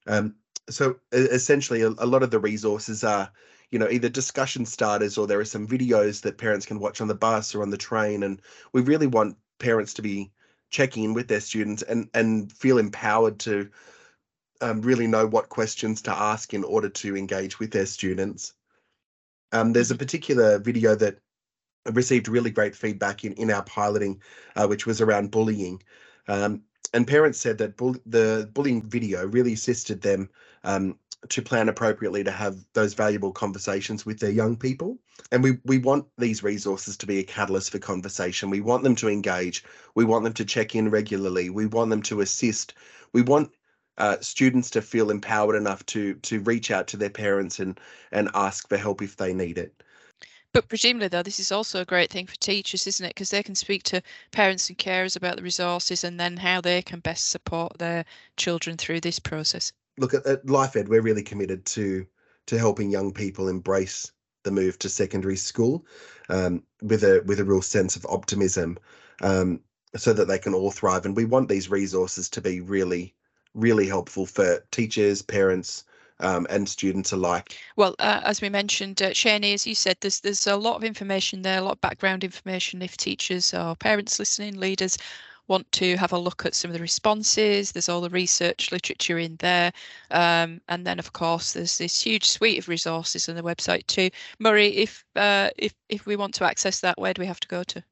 Um, 0.07 0.35
so 0.69 0.95
essentially, 1.11 1.81
a, 1.81 1.89
a 1.89 2.05
lot 2.05 2.23
of 2.23 2.31
the 2.31 2.39
resources 2.39 3.03
are, 3.03 3.29
you 3.69 3.77
know, 3.77 3.89
either 3.89 4.09
discussion 4.09 4.65
starters 4.65 5.17
or 5.17 5.27
there 5.27 5.39
are 5.39 5.45
some 5.45 5.67
videos 5.67 6.21
that 6.21 6.37
parents 6.37 6.65
can 6.65 6.79
watch 6.79 7.01
on 7.01 7.09
the 7.09 7.15
bus 7.15 7.53
or 7.53 7.61
on 7.61 7.69
the 7.69 7.77
train. 7.77 8.23
And 8.23 8.41
we 8.71 8.81
really 8.81 9.07
want 9.07 9.37
parents 9.59 9.93
to 9.95 10.01
be 10.01 10.31
checking 10.69 11.03
in 11.03 11.13
with 11.13 11.27
their 11.27 11.41
students 11.41 11.83
and 11.83 12.09
and 12.13 12.51
feel 12.51 12.77
empowered 12.77 13.39
to 13.39 13.69
um, 14.61 14.81
really 14.81 15.07
know 15.07 15.25
what 15.27 15.49
questions 15.49 16.01
to 16.03 16.11
ask 16.11 16.53
in 16.53 16.63
order 16.63 16.89
to 16.89 17.17
engage 17.17 17.59
with 17.59 17.71
their 17.71 17.85
students. 17.85 18.53
Um, 19.51 19.73
there's 19.73 19.91
a 19.91 19.95
particular 19.95 20.59
video 20.59 20.95
that 20.95 21.19
received 21.91 22.27
really 22.27 22.51
great 22.51 22.75
feedback 22.75 23.23
in, 23.23 23.33
in 23.33 23.51
our 23.51 23.63
piloting, 23.63 24.21
uh, 24.55 24.67
which 24.67 24.85
was 24.85 25.01
around 25.01 25.31
bullying. 25.31 25.81
Um, 26.27 26.63
and 26.93 27.07
parents 27.07 27.39
said 27.39 27.57
that 27.59 27.77
bull- 27.77 27.95
the 28.05 28.49
bullying 28.53 28.81
video 28.81 29.25
really 29.27 29.53
assisted 29.53 30.01
them 30.01 30.29
um, 30.63 30.97
to 31.29 31.41
plan 31.41 31.69
appropriately 31.69 32.23
to 32.23 32.31
have 32.31 32.57
those 32.73 32.93
valuable 32.93 33.31
conversations 33.31 34.05
with 34.05 34.19
their 34.19 34.31
young 34.31 34.55
people. 34.55 34.97
And 35.31 35.43
we, 35.43 35.57
we 35.65 35.77
want 35.77 36.05
these 36.17 36.43
resources 36.43 36.97
to 36.97 37.05
be 37.05 37.19
a 37.19 37.23
catalyst 37.23 37.71
for 37.71 37.79
conversation. 37.79 38.49
We 38.49 38.61
want 38.61 38.83
them 38.83 38.95
to 38.95 39.09
engage. 39.09 39.63
We 39.95 40.05
want 40.05 40.23
them 40.23 40.33
to 40.33 40.45
check 40.45 40.75
in 40.75 40.89
regularly. 40.89 41.49
We 41.49 41.65
want 41.65 41.89
them 41.89 42.01
to 42.03 42.21
assist. 42.21 42.73
We 43.13 43.21
want 43.21 43.51
uh, 43.97 44.17
students 44.19 44.69
to 44.71 44.81
feel 44.81 45.09
empowered 45.09 45.55
enough 45.55 45.85
to 45.87 46.15
to 46.15 46.39
reach 46.41 46.71
out 46.71 46.87
to 46.87 46.97
their 46.97 47.09
parents 47.09 47.59
and 47.59 47.79
and 48.11 48.29
ask 48.33 48.67
for 48.67 48.77
help 48.77 49.01
if 49.01 49.17
they 49.17 49.33
need 49.33 49.57
it. 49.57 49.83
But 50.53 50.69
presumably, 50.69 51.09
though, 51.09 51.21
this 51.21 51.41
is 51.41 51.51
also 51.51 51.81
a 51.81 51.85
great 51.85 52.09
thing 52.09 52.27
for 52.27 52.37
teachers, 52.37 52.87
isn't 52.87 53.05
it? 53.05 53.09
Because 53.09 53.29
they 53.29 53.43
can 53.43 53.55
speak 53.55 53.83
to 53.83 54.01
parents 54.31 54.69
and 54.69 54.77
carers 54.77 55.17
about 55.17 55.35
the 55.35 55.43
resources 55.43 56.05
and 56.05 56.17
then 56.17 56.37
how 56.37 56.61
they 56.61 56.81
can 56.81 57.01
best 57.01 57.29
support 57.29 57.77
their 57.77 58.05
children 58.37 58.77
through 58.77 59.01
this 59.01 59.19
process. 59.19 59.73
Look 59.97 60.13
at, 60.13 60.25
at 60.25 60.45
LifeEd, 60.45 60.87
we're 60.87 61.01
really 61.01 61.23
committed 61.23 61.65
to 61.65 62.05
to 62.47 62.57
helping 62.57 62.89
young 62.89 63.11
people 63.11 63.49
embrace 63.49 64.11
the 64.43 64.51
move 64.51 64.79
to 64.79 64.87
secondary 64.87 65.35
school 65.35 65.85
um, 66.29 66.63
with 66.81 67.03
a 67.03 67.21
with 67.25 67.39
a 67.39 67.43
real 67.43 67.61
sense 67.61 67.97
of 67.97 68.05
optimism, 68.07 68.77
um, 69.21 69.59
so 69.97 70.13
that 70.13 70.27
they 70.27 70.39
can 70.39 70.53
all 70.53 70.71
thrive. 70.71 71.05
And 71.05 71.17
we 71.17 71.25
want 71.25 71.49
these 71.49 71.69
resources 71.69 72.29
to 72.29 72.41
be 72.41 72.61
really, 72.61 73.13
really 73.55 73.87
helpful 73.87 74.25
for 74.25 74.63
teachers, 74.71 75.21
parents, 75.21 75.85
um, 76.19 76.47
and 76.49 76.67
students 76.69 77.11
alike. 77.11 77.57
Well, 77.75 77.95
uh, 77.99 78.21
as 78.23 78.41
we 78.41 78.49
mentioned, 78.49 79.01
uh, 79.01 79.09
Shani, 79.09 79.53
as 79.53 79.67
you 79.67 79.75
said, 79.75 79.97
there's 79.99 80.21
there's 80.21 80.47
a 80.47 80.55
lot 80.55 80.75
of 80.75 80.83
information 80.83 81.41
there, 81.41 81.59
a 81.59 81.61
lot 81.61 81.73
of 81.73 81.81
background 81.81 82.23
information. 82.23 82.81
If 82.81 82.97
teachers 82.97 83.53
or 83.53 83.75
parents 83.75 84.19
listening, 84.19 84.59
leaders 84.59 84.97
want 85.47 85.71
to 85.73 85.95
have 85.97 86.11
a 86.11 86.17
look 86.17 86.45
at 86.45 86.55
some 86.55 86.69
of 86.71 86.73
the 86.73 86.81
responses, 86.81 87.71
there's 87.71 87.89
all 87.89 88.01
the 88.01 88.09
research 88.09 88.71
literature 88.71 89.19
in 89.19 89.35
there. 89.37 89.71
Um, 90.09 90.59
and 90.69 90.87
then, 90.87 90.97
of 90.97 91.13
course, 91.13 91.53
there's 91.53 91.77
this 91.77 92.01
huge 92.01 92.25
suite 92.25 92.57
of 92.57 92.67
resources 92.67 93.29
on 93.29 93.35
the 93.35 93.43
website 93.43 93.85
too. 93.87 94.09
Murray, 94.39 94.69
if 94.69 95.05
uh, 95.15 95.49
if 95.57 95.73
if 95.89 96.05
we 96.05 96.15
want 96.15 96.33
to 96.35 96.45
access 96.45 96.79
that, 96.79 96.97
where 96.97 97.13
do 97.13 97.21
we 97.21 97.27
have 97.27 97.39
to 97.41 97.47
go 97.47 97.63
to? 97.63 97.83